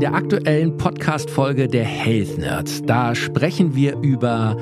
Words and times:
In 0.00 0.10
der 0.10 0.14
aktuellen 0.14 0.78
Podcast-Folge 0.78 1.68
der 1.68 1.84
Health 1.84 2.38
Nerds, 2.38 2.80
da 2.80 3.14
sprechen 3.14 3.74
wir 3.74 3.98
über 3.98 4.56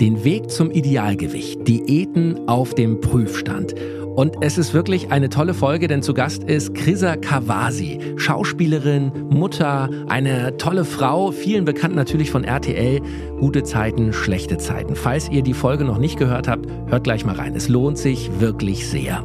den 0.00 0.24
Weg 0.24 0.50
zum 0.50 0.72
Idealgewicht, 0.72 1.68
Diäten 1.68 2.48
auf 2.48 2.74
dem 2.74 3.00
Prüfstand. 3.00 3.72
Und 4.20 4.36
es 4.42 4.58
ist 4.58 4.74
wirklich 4.74 5.10
eine 5.10 5.30
tolle 5.30 5.54
Folge, 5.54 5.88
denn 5.88 6.02
zu 6.02 6.12
Gast 6.12 6.44
ist 6.44 6.74
Krisa 6.74 7.16
Kawasi, 7.16 7.98
Schauspielerin, 8.16 9.10
Mutter, 9.30 9.88
eine 10.08 10.58
tolle 10.58 10.84
Frau, 10.84 11.30
vielen 11.30 11.64
bekannt 11.64 11.96
natürlich 11.96 12.30
von 12.30 12.44
RTL. 12.44 13.00
Gute 13.38 13.62
Zeiten, 13.62 14.12
schlechte 14.12 14.58
Zeiten. 14.58 14.94
Falls 14.94 15.30
ihr 15.30 15.40
die 15.40 15.54
Folge 15.54 15.84
noch 15.84 15.96
nicht 15.96 16.18
gehört 16.18 16.48
habt, 16.48 16.66
hört 16.88 17.04
gleich 17.04 17.24
mal 17.24 17.36
rein. 17.36 17.56
Es 17.56 17.70
lohnt 17.70 17.96
sich 17.96 18.30
wirklich 18.40 18.86
sehr. 18.86 19.24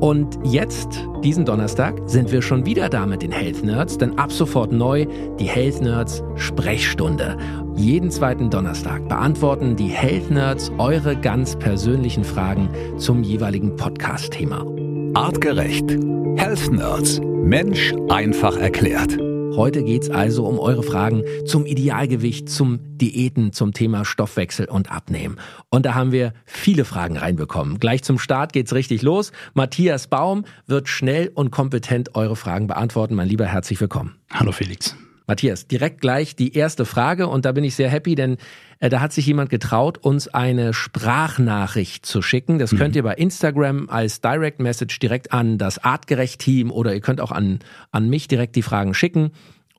Und 0.00 0.36
jetzt, 0.42 1.06
diesen 1.22 1.44
Donnerstag, 1.44 1.94
sind 2.06 2.32
wir 2.32 2.42
schon 2.42 2.66
wieder 2.66 2.88
da 2.88 3.06
mit 3.06 3.22
den 3.22 3.30
Health 3.30 3.62
Nerds, 3.62 3.96
denn 3.96 4.18
ab 4.18 4.32
sofort 4.32 4.72
neu 4.72 5.06
die 5.38 5.46
Health 5.46 5.80
Nerds 5.82 6.24
Sprechstunde. 6.34 7.38
Jeden 7.76 8.10
zweiten 8.10 8.50
Donnerstag 8.50 9.08
beantworten 9.08 9.76
die 9.76 9.88
Health 9.88 10.30
Nerds 10.30 10.70
eure 10.78 11.16
ganz 11.16 11.58
persönlichen 11.58 12.22
Fragen 12.22 12.68
zum 12.98 13.22
jeweiligen 13.22 13.76
Podcast-Thema. 13.76 14.66
Artgerecht. 15.14 15.90
Health 16.36 16.70
Nerds. 16.70 17.20
Mensch 17.20 17.92
einfach 18.08 18.56
erklärt. 18.56 19.18
Heute 19.56 19.82
geht's 19.82 20.08
also 20.08 20.46
um 20.46 20.58
eure 20.58 20.82
Fragen 20.82 21.24
zum 21.44 21.66
Idealgewicht, 21.66 22.48
zum 22.48 22.78
Diäten, 22.98 23.52
zum 23.52 23.72
Thema 23.72 24.04
Stoffwechsel 24.04 24.66
und 24.66 24.90
Abnehmen. 24.90 25.36
Und 25.68 25.84
da 25.84 25.94
haben 25.94 26.12
wir 26.12 26.32
viele 26.44 26.84
Fragen 26.84 27.16
reinbekommen. 27.16 27.78
Gleich 27.78 28.02
zum 28.02 28.18
Start 28.18 28.52
geht's 28.52 28.72
richtig 28.72 29.02
los. 29.02 29.32
Matthias 29.54 30.06
Baum 30.06 30.44
wird 30.66 30.88
schnell 30.88 31.30
und 31.34 31.50
kompetent 31.50 32.14
eure 32.14 32.36
Fragen 32.36 32.66
beantworten. 32.66 33.14
Mein 33.14 33.28
Lieber, 33.28 33.46
herzlich 33.46 33.80
willkommen. 33.80 34.16
Hallo 34.30 34.52
Felix. 34.52 34.96
Matthias, 35.26 35.66
direkt 35.66 36.00
gleich 36.00 36.36
die 36.36 36.56
erste 36.56 36.84
Frage 36.84 37.28
und 37.28 37.44
da 37.44 37.52
bin 37.52 37.64
ich 37.64 37.74
sehr 37.74 37.88
happy, 37.88 38.14
denn 38.14 38.36
äh, 38.80 38.88
da 38.88 39.00
hat 39.00 39.12
sich 39.12 39.26
jemand 39.26 39.50
getraut, 39.50 39.98
uns 39.98 40.28
eine 40.28 40.72
Sprachnachricht 40.74 42.04
zu 42.04 42.22
schicken. 42.22 42.58
Das 42.58 42.72
mhm. 42.72 42.78
könnt 42.78 42.96
ihr 42.96 43.02
bei 43.02 43.14
Instagram 43.14 43.88
als 43.88 44.20
Direct 44.20 44.60
Message 44.60 44.98
direkt 44.98 45.32
an 45.32 45.58
das 45.58 45.78
Artgerecht-Team 45.78 46.70
oder 46.70 46.94
ihr 46.94 47.00
könnt 47.00 47.20
auch 47.20 47.32
an, 47.32 47.60
an 47.90 48.08
mich 48.08 48.28
direkt 48.28 48.56
die 48.56 48.62
Fragen 48.62 48.94
schicken. 48.94 49.30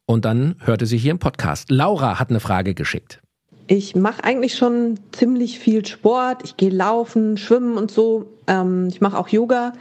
Und 0.05 0.25
dann 0.25 0.55
hörte 0.59 0.85
sie 0.85 0.97
hier 0.97 1.11
im 1.11 1.19
Podcast. 1.19 1.71
Laura 1.71 2.19
hat 2.19 2.29
eine 2.29 2.39
Frage 2.39 2.73
geschickt. 2.73 3.21
Ich 3.67 3.95
mache 3.95 4.23
eigentlich 4.23 4.55
schon 4.55 4.99
ziemlich 5.11 5.59
viel 5.59 5.85
Sport. 5.85 6.41
Ich 6.43 6.57
gehe 6.57 6.69
laufen, 6.69 7.37
schwimmen 7.37 7.77
und 7.77 7.91
so. 7.91 8.29
Ähm, 8.47 8.87
ich 8.89 8.99
mache 8.99 9.17
auch 9.17 9.29
Yoga. 9.29 9.73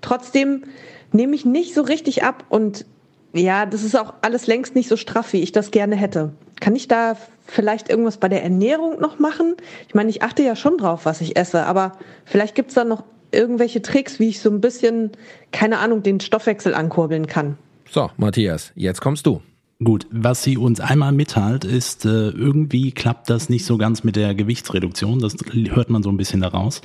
Trotzdem 0.00 0.64
nehme 1.12 1.34
ich 1.34 1.44
nicht 1.44 1.74
so 1.74 1.82
richtig 1.82 2.24
ab 2.24 2.44
und 2.48 2.84
ja, 3.32 3.66
das 3.66 3.82
ist 3.82 3.96
auch 3.96 4.14
alles 4.22 4.46
längst 4.46 4.74
nicht 4.74 4.88
so 4.88 4.96
straff, 4.96 5.32
wie 5.32 5.42
ich 5.42 5.52
das 5.52 5.70
gerne 5.70 5.96
hätte. 5.96 6.32
Kann 6.60 6.74
ich 6.74 6.88
da 6.88 7.16
vielleicht 7.46 7.88
irgendwas 7.88 8.18
bei 8.18 8.28
der 8.28 8.42
Ernährung 8.42 9.00
noch 9.00 9.18
machen? 9.18 9.54
Ich 9.86 9.94
meine, 9.94 10.10
ich 10.10 10.22
achte 10.22 10.42
ja 10.42 10.56
schon 10.56 10.78
drauf, 10.78 11.04
was 11.04 11.20
ich 11.20 11.36
esse, 11.36 11.64
aber 11.64 11.92
vielleicht 12.24 12.54
gibt 12.54 12.70
es 12.70 12.74
da 12.74 12.84
noch 12.84 13.04
irgendwelche 13.30 13.82
Tricks, 13.82 14.18
wie 14.18 14.28
ich 14.28 14.40
so 14.40 14.50
ein 14.50 14.60
bisschen, 14.60 15.12
keine 15.52 15.78
Ahnung, 15.78 16.02
den 16.02 16.20
Stoffwechsel 16.20 16.74
ankurbeln 16.74 17.26
kann. 17.26 17.58
So, 17.90 18.10
Matthias, 18.16 18.72
jetzt 18.74 19.00
kommst 19.00 19.26
du. 19.26 19.42
Gut, 19.82 20.08
was 20.10 20.42
sie 20.42 20.56
uns 20.58 20.80
einmal 20.80 21.12
mitteilt, 21.12 21.64
ist, 21.64 22.04
äh, 22.04 22.30
irgendwie 22.30 22.90
klappt 22.90 23.30
das 23.30 23.48
nicht 23.48 23.64
so 23.64 23.78
ganz 23.78 24.02
mit 24.02 24.16
der 24.16 24.34
Gewichtsreduktion. 24.34 25.20
Das 25.20 25.36
hört 25.52 25.88
man 25.88 26.02
so 26.02 26.10
ein 26.10 26.16
bisschen 26.16 26.40
daraus. 26.40 26.80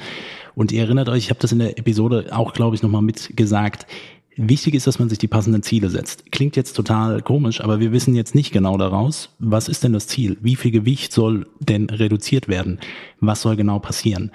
Und 0.53 0.71
ihr 0.71 0.83
erinnert 0.83 1.09
euch, 1.09 1.23
ich 1.23 1.29
habe 1.31 1.39
das 1.39 1.51
in 1.51 1.59
der 1.59 1.79
Episode 1.79 2.27
auch, 2.31 2.53
glaube 2.53 2.75
ich, 2.75 2.83
nochmal 2.83 3.01
mitgesagt. 3.01 3.87
Wichtig 4.35 4.73
ist, 4.73 4.87
dass 4.87 4.97
man 4.97 5.09
sich 5.09 5.19
die 5.19 5.27
passenden 5.27 5.61
Ziele 5.61 5.89
setzt. 5.89 6.31
Klingt 6.31 6.55
jetzt 6.55 6.73
total 6.73 7.21
komisch, 7.21 7.61
aber 7.61 7.79
wir 7.79 7.91
wissen 7.91 8.15
jetzt 8.15 8.33
nicht 8.33 8.51
genau 8.51 8.77
daraus, 8.77 9.29
was 9.37 9.67
ist 9.67 9.83
denn 9.83 9.93
das 9.93 10.07
Ziel? 10.07 10.37
Wie 10.41 10.55
viel 10.55 10.71
Gewicht 10.71 11.13
soll 11.13 11.47
denn 11.59 11.89
reduziert 11.89 12.47
werden? 12.47 12.79
Was 13.19 13.41
soll 13.41 13.55
genau 13.55 13.79
passieren? 13.79 14.31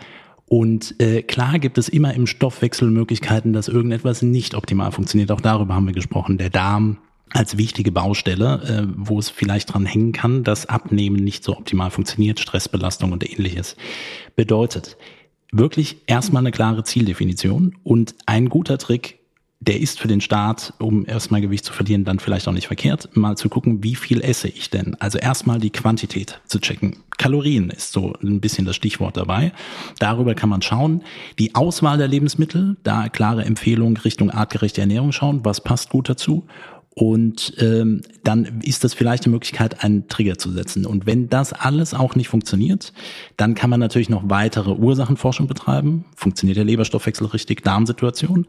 Und 0.47 0.95
äh, 1.01 1.23
klar 1.23 1.59
gibt 1.59 1.79
es 1.79 1.89
immer 1.89 2.15
im 2.15 2.27
Stoffwechsel 2.27 2.91
Möglichkeiten, 2.91 3.53
dass 3.53 3.69
irgendetwas 3.69 4.23
nicht 4.23 4.55
optimal 4.55 4.93
funktioniert. 4.93 5.31
Auch 5.31 5.41
darüber 5.41 5.75
haben 5.75 5.87
wir 5.87 5.93
gesprochen. 5.93 6.39
Der 6.39 6.49
Darm 6.49 6.99
als 7.31 7.59
wichtige 7.59 7.93
Baustelle, 7.93 8.63
äh, 8.63 8.93
wo 8.97 9.19
es 9.19 9.29
vielleicht 9.29 9.75
dran 9.75 9.85
hängen 9.85 10.13
kann, 10.13 10.45
dass 10.45 10.67
Abnehmen 10.67 11.23
nicht 11.23 11.45
so 11.45 11.57
optimal 11.57 11.91
funktioniert, 11.91 12.41
Stressbelastung 12.41 13.13
und 13.13 13.29
ähnliches. 13.29 13.77
Bedeutet, 14.37 14.97
wirklich 15.53 15.99
erstmal 16.07 16.43
eine 16.43 16.53
klare 16.53 16.85
Zieldefinition 16.85 17.77
und 17.85 18.15
ein 18.27 18.49
guter 18.49 18.79
Trick, 18.79 19.18
der 19.61 19.81
ist 19.81 19.99
für 19.99 20.09
den 20.09 20.21
Start, 20.21 20.73
um 20.79 21.05
erstmal 21.05 21.41
Gewicht 21.41 21.65
zu 21.65 21.73
verlieren, 21.73 22.05
dann 22.05 22.21
vielleicht 22.21 22.47
auch 22.47 22.53
nicht 22.53 22.69
verkehrt, 22.69 23.09
mal 23.17 23.37
zu 23.37 23.49
gucken, 23.49 23.83
wie 23.83 23.97
viel 23.97 24.21
esse 24.21 24.49
ich 24.49 24.71
denn? 24.71 24.95
Also 25.01 25.19
erstmal 25.19 25.59
die 25.59 25.71
Quantität 25.71 26.41
zu 26.47 26.61
checken. 26.61 26.99
Kalorien 27.19 27.71
ist 27.71 27.93
so 27.93 28.15
ein 28.23 28.41
bisschen 28.41 28.65
das 28.65 28.77
Stichwort 28.77 29.17
dabei. 29.17 29.53
Darüber 29.99 30.35
kann 30.37 30.49
man 30.49 30.63
schauen. 30.63 31.03
Die 31.41 31.57
Auswahl 31.57 31.99
der 31.99 32.07
Lebensmittel, 32.07 32.77
da 32.85 33.09
klare 33.09 33.45
Empfehlung 33.45 33.97
Richtung 33.97 34.31
artgerechte 34.31 34.81
Ernährung 34.81 35.11
schauen, 35.11 35.45
was 35.45 35.61
passt 35.61 35.91
gut 35.91 36.09
dazu. 36.09 36.47
Und 36.99 37.55
ähm, 37.59 38.03
dann 38.25 38.61
ist 38.65 38.83
das 38.83 38.93
vielleicht 38.93 39.25
die 39.25 39.29
Möglichkeit, 39.29 39.85
einen 39.85 40.09
Trigger 40.09 40.37
zu 40.37 40.51
setzen. 40.51 40.85
Und 40.85 41.07
wenn 41.07 41.29
das 41.29 41.53
alles 41.53 41.95
auch 41.95 42.17
nicht 42.17 42.27
funktioniert, 42.27 42.93
dann 43.37 43.55
kann 43.55 43.71
man 43.71 43.79
natürlich 43.79 44.09
noch 44.09 44.29
weitere 44.29 44.73
Ursachenforschung 44.73 45.47
betreiben. 45.47 46.07
Funktioniert 46.17 46.57
der 46.57 46.65
Leberstoffwechsel 46.65 47.29
richtig? 47.29 47.63
Darmsituation. 47.63 48.49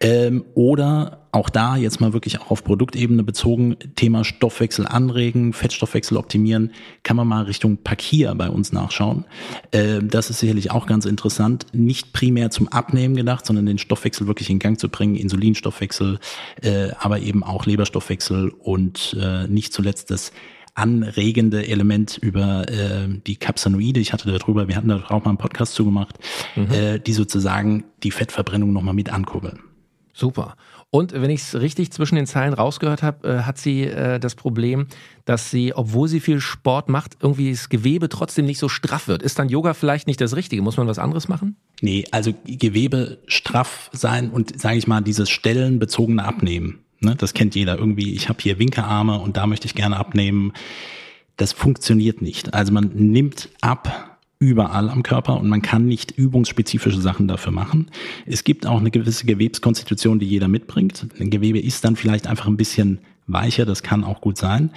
Ähm, 0.00 0.44
oder 0.54 1.25
auch 1.36 1.50
da 1.50 1.76
jetzt 1.76 2.00
mal 2.00 2.14
wirklich 2.14 2.40
auch 2.40 2.50
auf 2.50 2.64
Produktebene 2.64 3.22
bezogen, 3.22 3.76
Thema 3.94 4.24
Stoffwechsel 4.24 4.86
anregen, 4.86 5.52
Fettstoffwechsel 5.52 6.16
optimieren, 6.16 6.72
kann 7.02 7.16
man 7.16 7.28
mal 7.28 7.42
Richtung 7.44 7.76
Pakia 7.76 8.32
bei 8.32 8.48
uns 8.48 8.72
nachschauen. 8.72 9.26
Ähm, 9.70 10.08
das 10.08 10.30
ist 10.30 10.38
sicherlich 10.38 10.70
auch 10.70 10.86
ganz 10.86 11.04
interessant. 11.04 11.66
Nicht 11.72 12.14
primär 12.14 12.50
zum 12.50 12.68
Abnehmen 12.68 13.14
gedacht, 13.16 13.44
sondern 13.44 13.66
den 13.66 13.76
Stoffwechsel 13.76 14.26
wirklich 14.26 14.48
in 14.48 14.58
Gang 14.58 14.80
zu 14.80 14.88
bringen, 14.88 15.14
Insulinstoffwechsel, 15.14 16.18
äh, 16.62 16.88
aber 16.98 17.20
eben 17.20 17.44
auch 17.44 17.66
Leberstoffwechsel 17.66 18.48
und 18.48 19.14
äh, 19.20 19.46
nicht 19.46 19.74
zuletzt 19.74 20.10
das 20.10 20.32
anregende 20.74 21.66
Element 21.68 22.16
über 22.16 22.66
äh, 22.68 23.08
die 23.26 23.36
Capsanoide. 23.36 24.00
Ich 24.00 24.14
hatte 24.14 24.30
darüber, 24.30 24.68
wir 24.68 24.76
hatten 24.76 24.88
da 24.88 25.04
auch 25.08 25.24
mal 25.24 25.30
einen 25.30 25.38
Podcast 25.38 25.74
zugemacht, 25.74 26.18
mhm. 26.54 26.70
äh, 26.70 26.98
die 26.98 27.12
sozusagen 27.12 27.84
die 28.02 28.10
Fettverbrennung 28.10 28.72
nochmal 28.72 28.94
mit 28.94 29.12
ankurbeln. 29.12 29.60
Super. 30.16 30.56
Und 30.96 31.12
wenn 31.12 31.28
ich 31.28 31.42
es 31.42 31.60
richtig 31.60 31.90
zwischen 31.92 32.14
den 32.14 32.26
Zeilen 32.26 32.54
rausgehört 32.54 33.02
habe, 33.02 33.28
äh, 33.28 33.42
hat 33.42 33.58
sie 33.58 33.82
äh, 33.82 34.18
das 34.18 34.34
Problem, 34.34 34.86
dass 35.26 35.50
sie, 35.50 35.74
obwohl 35.74 36.08
sie 36.08 36.20
viel 36.20 36.40
Sport 36.40 36.88
macht, 36.88 37.18
irgendwie 37.20 37.50
das 37.50 37.68
Gewebe 37.68 38.08
trotzdem 38.08 38.46
nicht 38.46 38.58
so 38.58 38.70
straff 38.70 39.06
wird. 39.06 39.22
Ist 39.22 39.38
dann 39.38 39.50
Yoga 39.50 39.74
vielleicht 39.74 40.06
nicht 40.06 40.22
das 40.22 40.34
Richtige? 40.34 40.62
Muss 40.62 40.78
man 40.78 40.86
was 40.86 40.98
anderes 40.98 41.28
machen? 41.28 41.56
Nee, 41.82 42.06
also 42.12 42.32
Gewebe 42.46 43.18
straff 43.26 43.90
sein 43.92 44.30
und, 44.30 44.58
sage 44.58 44.78
ich 44.78 44.86
mal, 44.86 45.02
dieses 45.02 45.28
stellenbezogene 45.28 46.24
Abnehmen. 46.24 46.78
Ne, 47.00 47.14
das 47.14 47.34
kennt 47.34 47.54
jeder 47.54 47.78
irgendwie. 47.78 48.14
Ich 48.14 48.30
habe 48.30 48.38
hier 48.40 48.58
Winkearme 48.58 49.20
und 49.20 49.36
da 49.36 49.46
möchte 49.46 49.66
ich 49.66 49.74
gerne 49.74 49.98
abnehmen. 49.98 50.54
Das 51.36 51.52
funktioniert 51.52 52.22
nicht. 52.22 52.54
Also 52.54 52.72
man 52.72 52.90
nimmt 52.94 53.50
ab 53.60 54.15
überall 54.38 54.90
am 54.90 55.02
Körper 55.02 55.38
und 55.40 55.48
man 55.48 55.62
kann 55.62 55.86
nicht 55.86 56.10
übungsspezifische 56.12 57.00
Sachen 57.00 57.26
dafür 57.28 57.52
machen. 57.52 57.90
Es 58.26 58.44
gibt 58.44 58.66
auch 58.66 58.80
eine 58.80 58.90
gewisse 58.90 59.26
Gewebskonstitution, 59.26 60.18
die 60.18 60.26
jeder 60.26 60.48
mitbringt. 60.48 61.06
Ein 61.18 61.30
Gewebe 61.30 61.58
ist 61.58 61.84
dann 61.84 61.96
vielleicht 61.96 62.26
einfach 62.26 62.46
ein 62.46 62.56
bisschen 62.56 63.00
weicher, 63.26 63.64
das 63.64 63.82
kann 63.82 64.04
auch 64.04 64.20
gut 64.20 64.38
sein. 64.38 64.70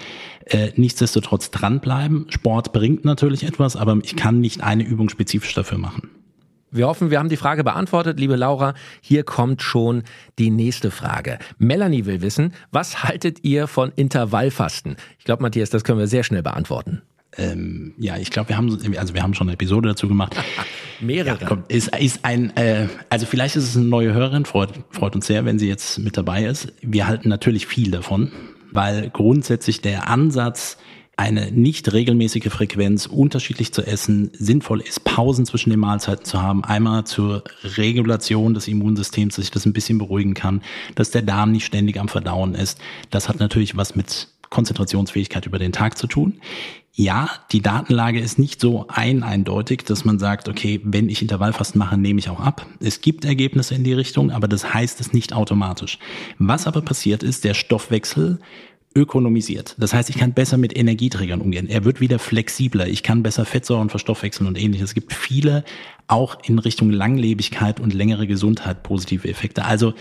Äh, 0.46 0.72
nichtsdestotrotz 0.76 1.52
dranbleiben. 1.52 2.28
Sport 2.30 2.74
bringt 2.74 3.06
natürlich 3.06 3.44
etwas, 3.44 3.76
aber 3.76 3.98
ich 4.02 4.16
kann 4.16 4.40
nicht 4.40 4.64
eine 4.64 4.84
Übung 4.84 5.10
spezifisch 5.10 5.54
dafür 5.54 5.78
machen. 5.78 6.10
Wir 6.72 6.88
hoffen, 6.88 7.10
wir 7.10 7.18
haben 7.18 7.30
die 7.30 7.38
Frage 7.38 7.64
beantwortet, 7.64 8.20
liebe 8.20 8.36
Laura. 8.36 8.76
Hier 9.02 9.24
kommt 9.24 9.64
schon 9.64 10.04
die 10.38 10.52
nächste 10.52 10.92
Frage. 10.92 11.40
Melanie 11.58 12.06
will 12.06 12.22
wissen, 12.22 12.54
was 12.72 13.04
haltet 13.04 13.44
ihr 13.44 13.68
von 13.68 13.92
Intervallfasten? 13.96 14.96
Ich 15.18 15.26
glaube, 15.26 15.42
Matthias, 15.42 15.72
das 15.72 15.84
können 15.84 15.98
wir 15.98 16.08
sehr 16.08 16.24
schnell 16.24 16.44
beantworten. 16.44 17.02
Ähm, 17.40 17.94
ja, 17.98 18.18
ich 18.18 18.30
glaube, 18.30 18.50
wir 18.50 18.58
haben 18.58 18.70
also 18.98 19.14
wir 19.14 19.24
haben 19.24 19.34
schon 19.34 19.48
eine 19.48 19.54
Episode 19.54 19.90
dazu 19.90 20.08
gemacht. 20.08 20.36
Mehrere. 21.00 21.40
Ja, 21.40 21.48
komm, 21.48 21.64
ist, 21.70 21.96
ist 21.98 22.26
ein, 22.26 22.56
äh, 22.58 22.88
also 23.10 23.26
vielleicht 23.26 23.56
ist 23.56 23.64
es 23.64 23.78
eine 23.78 23.86
neue 23.86 24.14
Hörerin, 24.14 24.46
freut, 24.46 24.72
freut 24.92 25.16
uns 25.16 25.28
sehr, 25.28 25.46
wenn 25.46 25.58
sie 25.58 25.68
jetzt 25.68 26.00
mit 26.00 26.18
dabei 26.18 26.44
ist. 26.44 26.74
Wir 26.82 27.08
halten 27.08 27.30
natürlich 27.30 27.68
viel 27.68 27.92
davon, 27.92 28.32
weil 28.72 29.10
grundsätzlich 29.10 29.82
der 29.82 30.10
Ansatz, 30.10 30.78
eine 31.20 31.52
nicht 31.52 31.92
regelmäßige 31.92 32.48
Frequenz 32.48 33.06
unterschiedlich 33.06 33.74
zu 33.74 33.86
essen 33.86 34.32
sinnvoll 34.34 34.80
ist, 34.80 35.04
Pausen 35.04 35.46
zwischen 35.46 35.70
den 35.70 35.80
Mahlzeiten 35.80 36.24
zu 36.24 36.42
haben, 36.42 36.64
einmal 36.64 37.04
zur 37.04 37.44
Regulation 37.62 38.54
des 38.54 38.70
Immunsystems, 38.70 39.36
dass 39.36 39.44
ich 39.44 39.52
das 39.52 39.66
ein 39.66 39.74
bisschen 39.74 39.98
beruhigen 39.98 40.34
kann, 40.34 40.62
dass 40.96 41.12
der 41.12 41.22
Darm 41.22 41.52
nicht 41.52 41.66
ständig 41.66 42.00
am 42.00 42.08
Verdauen 42.08 42.56
ist. 42.56 42.80
Das 43.10 43.28
hat 43.28 43.42
natürlich 43.42 43.76
was 43.76 43.98
mit 43.98 44.30
Konzentrationsfähigkeit 44.50 45.46
über 45.46 45.60
den 45.60 45.72
Tag 45.72 45.98
zu 45.98 46.08
tun. 46.08 46.42
Ja, 46.94 47.30
die 47.52 47.62
Datenlage 47.62 48.20
ist 48.20 48.40
nicht 48.40 48.60
so 48.60 48.86
ein 48.90 49.24
eindeutig, 49.24 49.84
dass 49.86 50.04
man 50.04 50.20
sagt, 50.20 50.50
okay, 50.50 50.82
wenn 50.84 51.08
ich 51.08 51.22
Intervallfasten 51.22 51.80
mache, 51.80 51.98
nehme 51.98 52.20
ich 52.20 52.30
auch 52.30 52.42
ab. 52.42 52.66
Es 52.82 53.00
gibt 53.00 53.24
Ergebnisse 53.24 53.76
in 53.76 53.84
die 53.84 53.94
Richtung, 53.94 54.32
aber 54.32 54.48
das 54.48 54.74
heißt 54.74 55.00
es 55.00 55.14
nicht 55.14 55.32
automatisch. 55.32 55.98
Was 56.40 56.68
aber 56.68 56.82
passiert 56.82 57.24
ist, 57.24 57.46
der 57.46 57.54
Stoffwechsel 57.54 58.40
ökonomisiert. 58.96 59.76
Das 59.78 59.94
heißt, 59.94 60.10
ich 60.10 60.18
kann 60.18 60.34
besser 60.34 60.58
mit 60.58 60.76
Energieträgern 60.76 61.42
umgehen. 61.42 61.70
Er 61.70 61.86
wird 61.86 62.02
wieder 62.02 62.18
flexibler. 62.18 62.88
Ich 62.88 63.04
kann 63.04 63.24
besser 63.24 63.46
Fettsäuren 63.46 63.90
verstoffwechseln 63.90 64.48
und 64.48 64.58
ähnliches. 64.58 64.90
Es 64.90 64.96
gibt 64.96 65.14
viele 65.14 65.64
auch 66.08 66.40
in 66.44 66.58
Richtung 66.58 66.90
Langlebigkeit 66.90 67.80
und 67.80 67.94
längere 67.94 68.26
Gesundheit 68.26 68.82
positive 68.82 69.28
Effekte. 69.30 69.64
Also 69.64 69.94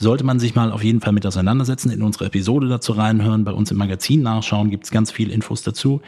sollte 0.00 0.24
man 0.24 0.40
sich 0.40 0.54
mal 0.54 0.72
auf 0.72 0.82
jeden 0.82 1.00
Fall 1.00 1.12
mit 1.12 1.26
auseinandersetzen, 1.26 1.90
in 1.90 2.02
unsere 2.02 2.24
Episode 2.24 2.68
dazu 2.68 2.92
reinhören, 2.92 3.44
bei 3.44 3.52
uns 3.52 3.70
im 3.70 3.76
Magazin 3.76 4.22
nachschauen, 4.22 4.70
gibt 4.70 4.84
es 4.84 4.90
ganz 4.90 5.12
viel 5.12 5.30
Infos 5.30 5.62
dazu. 5.62 6.00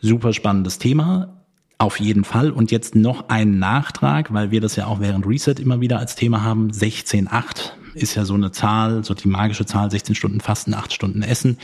Super 0.00 0.32
spannendes 0.32 0.78
Thema. 0.78 1.42
Auf 1.76 1.98
jeden 1.98 2.22
Fall. 2.22 2.52
Und 2.52 2.70
jetzt 2.70 2.94
noch 2.94 3.28
ein 3.28 3.58
Nachtrag, 3.58 4.32
weil 4.32 4.52
wir 4.52 4.60
das 4.60 4.76
ja 4.76 4.86
auch 4.86 5.00
während 5.00 5.26
Reset 5.26 5.54
immer 5.58 5.80
wieder 5.80 5.98
als 5.98 6.14
Thema 6.14 6.44
haben. 6.44 6.70
16.8 6.70 7.72
ist 7.94 8.14
ja 8.14 8.24
so 8.24 8.34
eine 8.34 8.52
Zahl, 8.52 9.02
so 9.02 9.12
die 9.12 9.26
magische 9.26 9.66
Zahl, 9.66 9.90
16 9.90 10.14
Stunden 10.14 10.40
Fasten, 10.40 10.72
8 10.72 10.92
Stunden 10.92 11.22
Essen. 11.22 11.58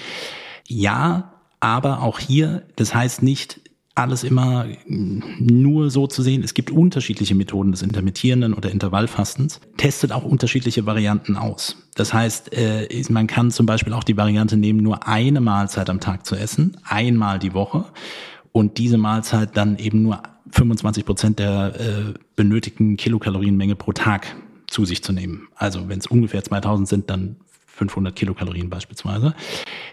Ja, 0.66 1.32
aber 1.60 2.02
auch 2.02 2.18
hier, 2.18 2.64
das 2.74 2.92
heißt 2.92 3.22
nicht, 3.22 3.60
alles 3.98 4.24
immer 4.24 4.66
nur 4.86 5.90
so 5.90 6.06
zu 6.06 6.22
sehen. 6.22 6.42
Es 6.42 6.54
gibt 6.54 6.70
unterschiedliche 6.70 7.34
Methoden 7.34 7.72
des 7.72 7.82
intermittierenden 7.82 8.54
oder 8.54 8.70
Intervallfastens. 8.70 9.60
Testet 9.76 10.12
auch 10.12 10.24
unterschiedliche 10.24 10.86
Varianten 10.86 11.36
aus. 11.36 11.76
Das 11.94 12.12
heißt, 12.12 12.52
äh, 12.52 12.88
man 13.10 13.26
kann 13.26 13.50
zum 13.50 13.66
Beispiel 13.66 13.92
auch 13.92 14.04
die 14.04 14.16
Variante 14.16 14.56
nehmen, 14.56 14.80
nur 14.80 15.06
eine 15.06 15.40
Mahlzeit 15.40 15.90
am 15.90 16.00
Tag 16.00 16.24
zu 16.24 16.36
essen, 16.36 16.76
einmal 16.84 17.38
die 17.38 17.54
Woche 17.54 17.86
und 18.52 18.78
diese 18.78 18.98
Mahlzeit 18.98 19.56
dann 19.56 19.78
eben 19.78 20.02
nur 20.02 20.22
25 20.52 21.04
Prozent 21.04 21.38
der 21.38 21.80
äh, 21.80 22.14
benötigten 22.36 22.96
Kilokalorienmenge 22.96 23.76
pro 23.76 23.92
Tag 23.92 24.34
zu 24.66 24.84
sich 24.84 25.02
zu 25.02 25.12
nehmen. 25.12 25.48
Also 25.56 25.88
wenn 25.88 25.98
es 25.98 26.06
ungefähr 26.06 26.42
2000 26.42 26.88
sind, 26.88 27.10
dann 27.10 27.36
500 27.66 28.14
Kilokalorien 28.14 28.70
beispielsweise. 28.70 29.34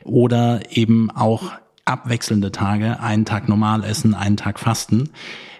Oder 0.03 0.61
eben 0.71 1.11
auch 1.11 1.51
abwechselnde 1.85 2.51
Tage, 2.51 2.99
einen 2.99 3.25
Tag 3.25 3.47
normal 3.47 3.83
essen, 3.83 4.15
einen 4.15 4.37
Tag 4.37 4.59
fasten. 4.59 5.09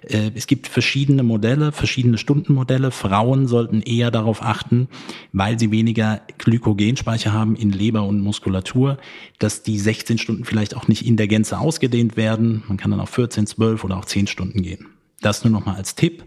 Äh, 0.02 0.32
es 0.34 0.48
gibt 0.48 0.68
verschiedene 0.68 1.22
Modelle, 1.22 1.72
verschiedene 1.72 2.18
Stundenmodelle. 2.18 2.90
Frauen 2.90 3.48
sollten 3.48 3.82
eher 3.82 4.10
darauf 4.10 4.42
achten, 4.42 4.88
weil 5.34 5.60
sie 5.60 5.72
weniger 5.72 6.22
Glykogenspeicher 6.40 7.32
haben 7.32 7.56
in 7.56 7.72
Leber 7.72 8.04
und 8.04 8.22
Muskulatur, 8.22 8.98
dass 9.38 9.62
die 9.62 9.78
16 9.78 10.18
Stunden 10.18 10.46
vielleicht 10.46 10.76
auch 10.76 10.88
nicht 10.88 11.06
in 11.06 11.16
der 11.16 11.28
Gänze 11.28 11.60
ausgedehnt 11.60 12.18
werden. 12.18 12.64
Man 12.68 12.78
kann 12.78 12.92
dann 12.92 13.00
auf 13.00 13.12
14, 13.12 13.46
12 13.46 13.84
oder 13.84 13.98
auch 13.98 14.06
10 14.06 14.26
Stunden 14.26 14.64
gehen. 14.64 14.88
Das 15.22 15.44
nur 15.44 15.52
noch 15.52 15.66
mal 15.66 15.76
als 15.76 15.94
Tipp. 15.94 16.24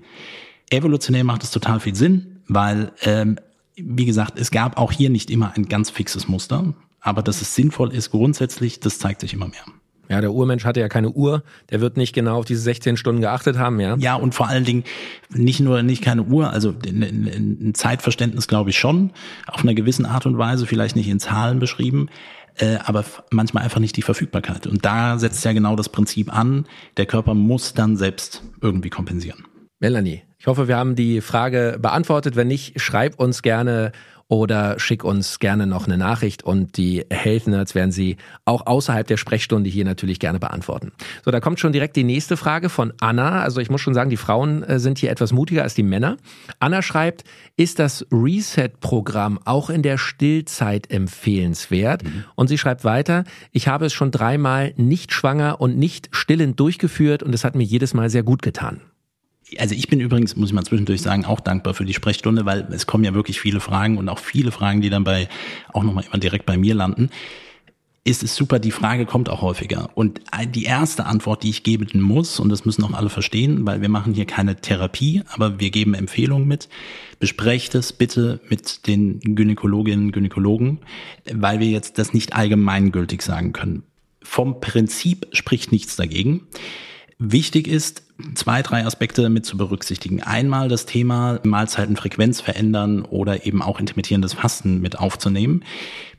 Evolutionär 0.70 1.24
macht 1.24 1.42
es 1.42 1.50
total 1.50 1.80
viel 1.80 1.94
Sinn, 1.94 2.40
weil, 2.46 2.92
ähm, 3.02 3.38
wie 3.74 4.06
gesagt, 4.06 4.38
es 4.38 4.50
gab 4.50 4.78
auch 4.78 4.92
hier 4.92 5.10
nicht 5.10 5.30
immer 5.30 5.54
ein 5.56 5.66
ganz 5.66 5.90
fixes 5.90 6.28
Muster. 6.28 6.74
Aber 7.00 7.22
dass 7.22 7.40
es 7.42 7.54
sinnvoll 7.54 7.92
ist 7.92 8.10
grundsätzlich, 8.10 8.80
das 8.80 8.98
zeigt 8.98 9.20
sich 9.20 9.32
immer 9.32 9.48
mehr. 9.48 9.64
Ja, 10.08 10.20
der 10.20 10.32
Urmensch 10.32 10.64
hatte 10.64 10.80
ja 10.80 10.88
keine 10.88 11.10
Uhr, 11.10 11.42
der 11.70 11.80
wird 11.80 11.96
nicht 11.96 12.14
genau 12.14 12.38
auf 12.38 12.44
diese 12.44 12.62
16 12.62 12.96
Stunden 12.96 13.20
geachtet 13.20 13.58
haben, 13.58 13.78
ja. 13.80 13.96
Ja, 13.98 14.14
und 14.14 14.34
vor 14.34 14.48
allen 14.48 14.64
Dingen 14.64 14.84
nicht 15.30 15.60
nur 15.60 15.82
nicht 15.82 16.02
keine 16.02 16.22
Uhr, 16.22 16.50
also 16.50 16.74
ein 16.86 17.72
Zeitverständnis 17.74 18.48
glaube 18.48 18.70
ich 18.70 18.78
schon, 18.78 19.12
auf 19.46 19.62
einer 19.62 19.74
gewissen 19.74 20.06
Art 20.06 20.24
und 20.26 20.38
Weise, 20.38 20.66
vielleicht 20.66 20.96
nicht 20.96 21.08
in 21.08 21.20
Zahlen 21.20 21.58
beschrieben, 21.58 22.08
äh, 22.56 22.78
aber 22.84 23.04
manchmal 23.30 23.64
einfach 23.64 23.80
nicht 23.80 23.96
die 23.96 24.02
Verfügbarkeit. 24.02 24.66
Und 24.66 24.84
da 24.84 25.18
setzt 25.18 25.44
ja 25.44 25.52
genau 25.52 25.76
das 25.76 25.88
Prinzip 25.88 26.34
an, 26.34 26.66
der 26.96 27.06
Körper 27.06 27.34
muss 27.34 27.74
dann 27.74 27.96
selbst 27.96 28.42
irgendwie 28.60 28.90
kompensieren. 28.90 29.44
Melanie, 29.80 30.22
ich 30.38 30.46
hoffe, 30.46 30.68
wir 30.68 30.76
haben 30.76 30.96
die 30.96 31.20
Frage 31.20 31.78
beantwortet. 31.80 32.34
Wenn 32.34 32.48
nicht, 32.48 32.80
schreib 32.80 33.18
uns 33.20 33.42
gerne 33.42 33.92
oder 34.28 34.78
schick 34.78 35.04
uns 35.04 35.38
gerne 35.38 35.66
noch 35.66 35.86
eine 35.86 35.96
Nachricht 35.96 36.42
und 36.42 36.76
die 36.76 37.04
Health 37.10 37.46
Nerds 37.46 37.74
werden 37.74 37.92
sie 37.92 38.18
auch 38.44 38.66
außerhalb 38.66 39.06
der 39.06 39.16
Sprechstunde 39.16 39.70
hier 39.70 39.86
natürlich 39.86 40.20
gerne 40.20 40.38
beantworten. 40.38 40.92
So, 41.24 41.30
da 41.30 41.40
kommt 41.40 41.60
schon 41.60 41.72
direkt 41.72 41.96
die 41.96 42.04
nächste 42.04 42.36
Frage 42.36 42.68
von 42.68 42.92
Anna. 43.00 43.42
Also 43.42 43.60
ich 43.60 43.70
muss 43.70 43.80
schon 43.80 43.94
sagen, 43.94 44.10
die 44.10 44.18
Frauen 44.18 44.62
äh, 44.62 44.78
sind 44.78 44.98
hier 44.98 45.10
etwas 45.10 45.32
mutiger 45.32 45.62
als 45.62 45.74
die 45.74 45.82
Männer. 45.82 46.18
Anna 46.60 46.82
schreibt, 46.82 47.24
ist 47.56 47.78
das 47.78 48.06
Reset-Programm 48.12 49.40
auch 49.44 49.70
in 49.70 49.82
der 49.82 49.96
Stillzeit 49.96 50.90
empfehlenswert? 50.90 52.04
Mhm. 52.04 52.24
Und 52.34 52.48
sie 52.48 52.58
schreibt 52.58 52.84
weiter, 52.84 53.24
ich 53.52 53.66
habe 53.66 53.86
es 53.86 53.94
schon 53.94 54.10
dreimal 54.10 54.74
nicht 54.76 55.12
schwanger 55.12 55.60
und 55.60 55.78
nicht 55.78 56.10
stillend 56.12 56.60
durchgeführt 56.60 57.22
und 57.22 57.34
es 57.34 57.44
hat 57.44 57.54
mir 57.54 57.64
jedes 57.64 57.94
Mal 57.94 58.10
sehr 58.10 58.22
gut 58.22 58.42
getan 58.42 58.80
also 59.56 59.74
ich 59.74 59.88
bin 59.88 60.00
übrigens, 60.00 60.36
muss 60.36 60.50
ich 60.50 60.54
mal 60.54 60.64
zwischendurch 60.64 61.00
sagen, 61.00 61.24
auch 61.24 61.40
dankbar 61.40 61.74
für 61.74 61.84
die 61.84 61.94
Sprechstunde, 61.94 62.44
weil 62.44 62.68
es 62.72 62.86
kommen 62.86 63.04
ja 63.04 63.14
wirklich 63.14 63.40
viele 63.40 63.60
Fragen 63.60 63.96
und 63.96 64.08
auch 64.08 64.18
viele 64.18 64.50
Fragen, 64.50 64.80
die 64.80 64.90
dann 64.90 65.04
bei, 65.04 65.28
auch 65.72 65.82
nochmal 65.82 66.04
immer 66.04 66.18
direkt 66.18 66.44
bei 66.46 66.58
mir 66.58 66.74
landen. 66.74 67.10
Ist 68.04 68.22
es 68.22 68.34
super, 68.34 68.58
die 68.58 68.70
Frage 68.70 69.04
kommt 69.04 69.28
auch 69.28 69.42
häufiger. 69.42 69.90
Und 69.94 70.20
die 70.54 70.64
erste 70.64 71.04
Antwort, 71.04 71.42
die 71.42 71.50
ich 71.50 71.62
geben 71.62 72.00
muss, 72.00 72.40
und 72.40 72.48
das 72.48 72.64
müssen 72.64 72.82
auch 72.84 72.92
alle 72.92 73.10
verstehen, 73.10 73.66
weil 73.66 73.82
wir 73.82 73.90
machen 73.90 74.14
hier 74.14 74.24
keine 74.24 74.56
Therapie, 74.56 75.22
aber 75.28 75.60
wir 75.60 75.70
geben 75.70 75.94
Empfehlungen 75.94 76.48
mit, 76.48 76.68
besprecht 77.18 77.74
es 77.74 77.92
bitte 77.92 78.40
mit 78.48 78.86
den 78.86 79.20
Gynäkologinnen 79.20 80.12
Gynäkologen, 80.12 80.78
weil 81.30 81.60
wir 81.60 81.68
jetzt 81.68 81.98
das 81.98 82.14
nicht 82.14 82.34
allgemeingültig 82.34 83.20
sagen 83.20 83.52
können. 83.52 83.82
Vom 84.22 84.60
Prinzip 84.60 85.26
spricht 85.32 85.72
nichts 85.72 85.96
dagegen. 85.96 86.46
Wichtig 87.18 87.66
ist, 87.66 88.04
zwei, 88.34 88.62
drei 88.62 88.86
Aspekte 88.86 89.28
mit 89.28 89.44
zu 89.44 89.56
berücksichtigen. 89.56 90.22
Einmal 90.22 90.68
das 90.68 90.86
Thema 90.86 91.40
Mahlzeitenfrequenz 91.42 92.40
verändern 92.40 93.02
oder 93.02 93.44
eben 93.44 93.60
auch 93.60 93.80
intermittierendes 93.80 94.34
Fasten 94.34 94.80
mit 94.80 94.98
aufzunehmen. 94.98 95.64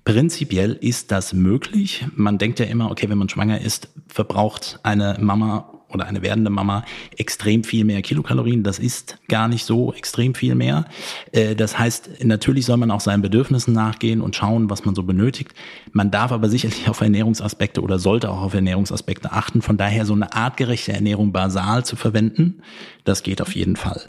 Prinzipiell 0.04 0.74
ist 0.74 1.12
das 1.12 1.32
möglich. 1.34 2.06
Man 2.16 2.38
denkt 2.38 2.60
ja 2.60 2.66
immer, 2.66 2.92
okay, 2.92 3.10
wenn 3.10 3.18
man 3.18 3.30
schwanger 3.30 3.62
ist, 3.62 3.90
verbraucht 4.08 4.80
eine 4.84 5.18
Mama 5.22 5.79
oder 5.90 6.06
eine 6.06 6.22
werdende 6.22 6.50
Mama 6.50 6.84
extrem 7.18 7.64
viel 7.64 7.84
mehr 7.84 8.02
Kilokalorien. 8.02 8.64
Das 8.64 8.80
ist 8.80 9.18
gar 9.28 9.48
nicht 9.48 9.66
so 9.66 9.94
extrem 9.94 10.36
viel 10.36 10.56
mehr. 10.56 10.86
Äh, 11.32 11.56
das 11.56 11.78
heißt, 11.78 12.24
natürlich 12.24 12.66
soll 12.66 12.78
man 12.78 12.92
auch 12.92 13.02
seinen 13.02 13.22
Bedürfnissen 13.22 13.74
nachgehen 13.74 14.22
und 14.22 14.36
schauen, 14.36 14.70
was 14.70 14.86
man 14.86 14.96
so 14.96 15.04
benötigt. 15.04 15.54
Man 15.92 16.12
darf 16.12 16.32
aber 16.32 16.50
sicherlich 16.50 16.88
auf 16.90 17.02
Ernährungsaspekte 17.02 17.82
oder 17.82 18.00
sollte 18.00 18.30
auch 18.30 18.42
auf 18.42 18.54
Ernährungsaspekte 18.54 19.32
achten. 19.32 19.62
Von 19.62 19.78
daher 19.78 20.06
so 20.06 20.14
eine 20.14 20.34
artgerechte 20.34 20.94
Ernährung 20.94 21.32
basal 21.32 21.86
zu 21.86 21.96
verwenden, 21.96 22.62
das 23.04 23.24
geht 23.24 23.42
auf 23.42 23.56
jeden 23.56 23.76
Fall. 23.76 24.02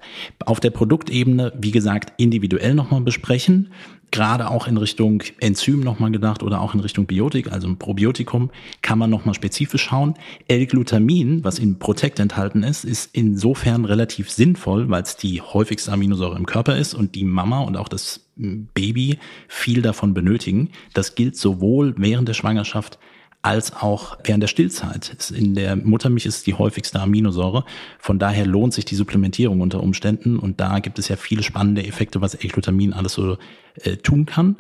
Auf 0.45 0.61
der 0.61 0.71
Produktebene, 0.71 1.53
wie 1.59 1.71
gesagt, 1.71 2.13
individuell 2.19 2.75
nochmal 2.75 3.01
besprechen 3.01 3.71
gerade 4.11 4.51
auch 4.51 4.67
in 4.67 4.77
Richtung 4.77 5.23
Enzym 5.41 5.81
nochmal 5.81 6.11
gedacht 6.11 6.43
oder 6.43 6.61
auch 6.61 6.75
in 6.75 6.81
Richtung 6.81 7.07
Biotik, 7.07 7.53
also 7.53 7.69
ein 7.69 7.79
Probiotikum, 7.79 8.51
kann 8.83 8.99
man 8.99 9.11
nochmal 9.11 9.35
spezifisch 9.35 9.85
schauen. 9.85 10.15
L-Glutamin, 10.49 11.45
was 11.45 11.59
in 11.59 11.79
Protect 11.79 12.19
enthalten 12.19 12.63
ist, 12.63 12.85
ist 12.85 13.11
insofern 13.13 13.85
relativ 13.85 14.31
sinnvoll, 14.31 14.89
weil 14.91 15.03
es 15.03 15.17
die 15.17 15.41
häufigste 15.41 15.93
Aminosäure 15.93 16.37
im 16.37 16.47
Körper 16.47 16.77
ist 16.77 16.95
und 16.95 17.15
die 17.15 17.25
Mama 17.25 17.61
und 17.61 17.77
auch 17.77 17.89
das 17.89 18.27
Baby 18.37 19.19
viel 19.49 19.83
davon 19.83 20.15
benötigen. 20.15 20.71
Das 20.95 21.15
gilt 21.15 21.37
sowohl 21.37 21.95
während 21.99 22.29
der 22.29 22.35
Schwangerschaft 22.35 22.99
als 23.43 23.73
auch 23.75 24.19
während 24.25 24.43
der 24.43 24.49
Stillzeit. 24.49 25.31
In 25.31 25.55
der 25.55 25.77
Muttermilch 25.77 26.27
ist 26.27 26.47
die 26.47 26.55
häufigste 26.55 27.01
Aminosäure. 27.01 27.65
Von 27.99 28.19
daher 28.19 28.47
lohnt 28.47 28.75
sich 28.75 28.85
die 28.85 28.95
Supplementierung 28.95 29.61
unter 29.61 29.83
Umständen. 29.83 30.39
Und 30.39 30.61
da 30.61 30.79
gibt 30.81 30.99
es 30.99 31.09
ja 31.09 31.17
viele 31.17 31.43
spannende 31.43 31.87
Effekte, 31.87 32.21
was 32.21 32.35
L-Glutamin 32.35 32.93
alles 32.93 33.15
so 33.15 33.39
äh, 33.83 33.97
tun 33.97 34.27
kann. 34.27 34.57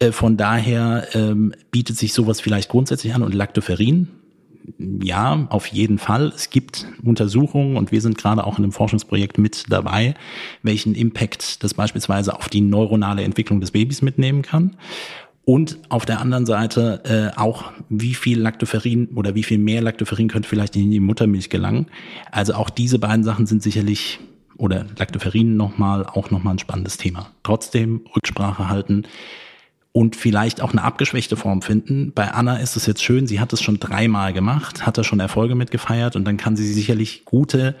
Äh, 0.00 0.10
von 0.10 0.36
daher 0.36 1.06
ähm, 1.14 1.54
bietet 1.70 1.96
sich 1.96 2.12
sowas 2.12 2.40
vielleicht 2.40 2.68
grundsätzlich 2.68 3.14
an. 3.14 3.22
Und 3.22 3.34
Lactoferrin, 3.34 4.08
ja, 4.78 5.46
auf 5.50 5.66
jeden 5.66 5.98
Fall. 5.98 6.32
Es 6.34 6.48
gibt 6.50 6.86
Untersuchungen 7.04 7.76
und 7.76 7.92
wir 7.92 8.00
sind 8.00 8.16
gerade 8.16 8.44
auch 8.44 8.58
in 8.58 8.64
einem 8.64 8.72
Forschungsprojekt 8.72 9.36
mit 9.36 9.64
dabei, 9.68 10.14
welchen 10.62 10.94
Impact 10.94 11.62
das 11.62 11.74
beispielsweise 11.74 12.34
auf 12.34 12.48
die 12.48 12.62
neuronale 12.62 13.22
Entwicklung 13.22 13.60
des 13.60 13.72
Babys 13.72 14.00
mitnehmen 14.00 14.42
kann. 14.42 14.76
Und 15.44 15.78
auf 15.90 16.06
der 16.06 16.20
anderen 16.20 16.46
Seite 16.46 17.02
äh, 17.04 17.38
auch, 17.38 17.72
wie 17.90 18.14
viel 18.14 18.40
Lactoferrin 18.40 19.08
oder 19.14 19.34
wie 19.34 19.42
viel 19.42 19.58
mehr 19.58 19.82
Lactoferrin 19.82 20.28
könnte 20.28 20.48
vielleicht 20.48 20.74
in 20.76 20.90
die 20.90 21.00
Muttermilch 21.00 21.50
gelangen. 21.50 21.86
Also 22.30 22.54
auch 22.54 22.70
diese 22.70 22.98
beiden 22.98 23.24
Sachen 23.24 23.46
sind 23.46 23.62
sicherlich 23.62 24.20
oder 24.56 24.86
Lactoferrin 24.96 25.56
nochmal 25.56 26.06
auch 26.06 26.30
nochmal 26.30 26.54
ein 26.54 26.58
spannendes 26.58 26.96
Thema. 26.96 27.30
Trotzdem 27.42 28.02
Rücksprache 28.16 28.68
halten 28.68 29.02
und 29.92 30.16
vielleicht 30.16 30.60
auch 30.60 30.72
eine 30.72 30.82
abgeschwächte 30.82 31.36
Form 31.36 31.60
finden. 31.60 32.12
Bei 32.14 32.32
Anna 32.32 32.56
ist 32.56 32.76
es 32.76 32.86
jetzt 32.86 33.02
schön, 33.02 33.26
sie 33.26 33.40
hat 33.40 33.52
es 33.52 33.60
schon 33.60 33.78
dreimal 33.78 34.32
gemacht, 34.32 34.86
hat 34.86 34.96
da 34.96 35.04
schon 35.04 35.20
Erfolge 35.20 35.54
mitgefeiert 35.54 36.16
und 36.16 36.24
dann 36.24 36.36
kann 36.36 36.56
sie 36.56 36.72
sicherlich 36.72 37.24
gute 37.24 37.76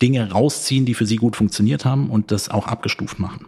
Dinge 0.00 0.30
rausziehen, 0.30 0.86
die 0.86 0.94
für 0.94 1.06
sie 1.06 1.16
gut 1.16 1.36
funktioniert 1.36 1.84
haben 1.84 2.08
und 2.10 2.30
das 2.30 2.48
auch 2.48 2.66
abgestuft 2.66 3.18
machen. 3.18 3.46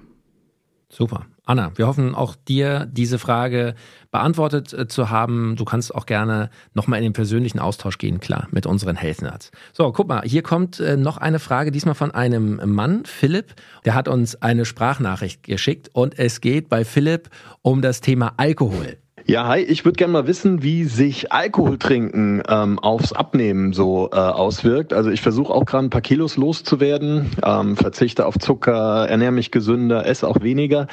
Super. 0.88 1.26
Anna, 1.48 1.70
wir 1.76 1.86
hoffen 1.86 2.16
auch 2.16 2.34
dir 2.34 2.86
diese 2.90 3.20
Frage 3.20 3.76
beantwortet 4.10 4.72
äh, 4.72 4.88
zu 4.88 5.10
haben. 5.10 5.54
Du 5.54 5.64
kannst 5.64 5.94
auch 5.94 6.04
gerne 6.04 6.50
nochmal 6.74 6.98
in 6.98 7.04
den 7.04 7.12
persönlichen 7.12 7.60
Austausch 7.60 7.98
gehen, 7.98 8.18
klar, 8.18 8.48
mit 8.50 8.66
unseren 8.66 8.96
Health 8.96 9.22
Nerds. 9.22 9.52
So, 9.72 9.92
guck 9.92 10.08
mal, 10.08 10.22
hier 10.22 10.42
kommt 10.42 10.80
äh, 10.80 10.96
noch 10.96 11.18
eine 11.18 11.38
Frage, 11.38 11.70
diesmal 11.70 11.94
von 11.94 12.10
einem 12.10 12.60
Mann, 12.74 13.04
Philipp. 13.06 13.54
Der 13.84 13.94
hat 13.94 14.08
uns 14.08 14.42
eine 14.42 14.64
Sprachnachricht 14.64 15.44
geschickt 15.44 15.88
und 15.92 16.18
es 16.18 16.40
geht 16.40 16.68
bei 16.68 16.84
Philipp 16.84 17.30
um 17.62 17.80
das 17.80 18.00
Thema 18.00 18.34
Alkohol. 18.38 18.98
Ja, 19.28 19.48
hi, 19.48 19.60
ich 19.60 19.84
würde 19.84 19.96
gerne 19.96 20.12
mal 20.12 20.28
wissen, 20.28 20.62
wie 20.62 20.84
sich 20.84 21.32
Alkohol 21.32 21.78
trinken 21.78 22.44
ähm, 22.48 22.78
aufs 22.78 23.12
Abnehmen 23.12 23.72
so 23.72 24.08
äh, 24.12 24.16
auswirkt. 24.16 24.92
Also 24.92 25.10
ich 25.10 25.20
versuche 25.20 25.52
auch 25.52 25.64
gerade 25.64 25.88
ein 25.88 25.90
paar 25.90 26.00
Kilos 26.00 26.36
loszuwerden, 26.36 27.32
ähm, 27.44 27.76
verzichte 27.76 28.24
auf 28.24 28.38
Zucker, 28.38 29.08
ernähre 29.08 29.32
mich 29.32 29.50
gesünder, 29.50 30.06
esse 30.06 30.28
auch 30.28 30.42
weniger 30.42 30.86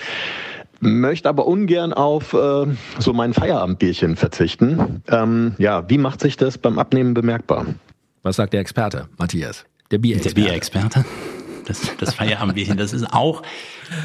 möchte 0.86 1.30
aber 1.30 1.48
ungern 1.48 1.94
auf 1.94 2.34
äh, 2.34 2.66
so 3.00 3.14
mein 3.14 3.34
Feierabendbierchen 3.34 4.18
verzichten. 4.18 5.02
Ähm, 5.08 5.56
ja, 5.58 5.90
wie 5.90 5.98
macht 5.98 6.20
sich 6.20 6.36
das 6.36 6.58
beim 6.58 6.78
Abnehmen 6.78 7.14
bemerkbar? 7.14 7.68
Was 8.22 8.36
sagt 8.36 8.52
der 8.52 8.60
Experte, 8.60 9.08
Matthias? 9.18 9.66
Der 9.92 10.00
Bierexperte. 10.00 10.36
Der 10.36 10.48
Bierexperte. 10.48 11.06
Das, 11.66 11.82
das 11.98 12.14
Feierabendbierchen, 12.16 12.78
das 12.78 12.94
ist 12.94 13.12
auch. 13.14 13.44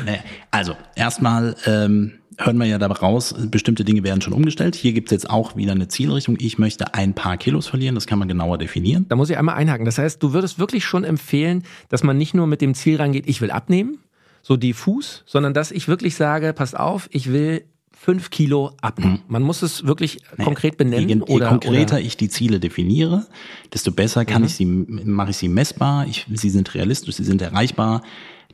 Naja, 0.04 0.20
also 0.50 0.76
erstmal 0.94 1.56
ähm, 1.66 2.18
hören 2.38 2.58
wir 2.58 2.66
ja 2.66 2.78
da 2.78 2.86
raus, 2.86 3.34
bestimmte 3.50 3.84
Dinge 3.84 4.02
werden 4.04 4.20
schon 4.20 4.32
umgestellt. 4.32 4.74
Hier 4.74 4.92
gibt's 4.92 5.10
jetzt 5.10 5.28
auch 5.28 5.56
wieder 5.56 5.72
eine 5.72 5.88
Zielrichtung. 5.88 6.36
Ich 6.38 6.58
möchte 6.58 6.94
ein 6.94 7.14
paar 7.14 7.36
Kilos 7.36 7.66
verlieren, 7.66 7.94
das 7.94 8.06
kann 8.06 8.18
man 8.18 8.28
genauer 8.28 8.58
definieren. 8.58 9.06
Da 9.08 9.16
muss 9.16 9.30
ich 9.30 9.38
einmal 9.38 9.56
einhaken. 9.56 9.84
Das 9.84 9.98
heißt, 9.98 10.22
du 10.22 10.32
würdest 10.32 10.58
wirklich 10.58 10.84
schon 10.84 11.04
empfehlen, 11.04 11.64
dass 11.88 12.04
man 12.04 12.16
nicht 12.16 12.34
nur 12.34 12.46
mit 12.46 12.60
dem 12.60 12.74
Ziel 12.74 12.96
reingeht, 12.96 13.28
ich 13.28 13.40
will 13.40 13.50
abnehmen, 13.50 13.98
so 14.42 14.56
diffus, 14.56 15.24
sondern 15.26 15.52
dass 15.52 15.72
ich 15.72 15.88
wirklich 15.88 16.14
sage, 16.14 16.52
passt 16.52 16.78
auf, 16.78 17.08
ich 17.12 17.32
will 17.32 17.64
fünf 17.92 18.30
Kilo 18.30 18.72
abnehmen. 18.80 19.22
Man 19.28 19.42
muss 19.42 19.62
es 19.62 19.86
wirklich 19.86 20.20
nee, 20.36 20.44
konkret 20.44 20.76
benennen. 20.76 21.08
Je, 21.08 21.16
oder, 21.20 21.46
je 21.46 21.50
konkreter 21.50 21.96
oder? 21.96 22.04
ich 22.04 22.16
die 22.16 22.28
Ziele 22.28 22.60
definiere, 22.60 23.26
desto 23.72 23.92
besser 23.92 24.24
kann 24.24 24.42
mhm. 24.42 24.46
ich 24.46 24.54
sie, 24.54 24.66
mache 24.66 25.30
ich 25.30 25.36
sie 25.36 25.48
messbar, 25.48 26.06
ich, 26.06 26.26
sie 26.32 26.50
sind 26.50 26.74
realistisch, 26.74 27.16
sie 27.16 27.24
sind 27.24 27.42
erreichbar, 27.42 28.02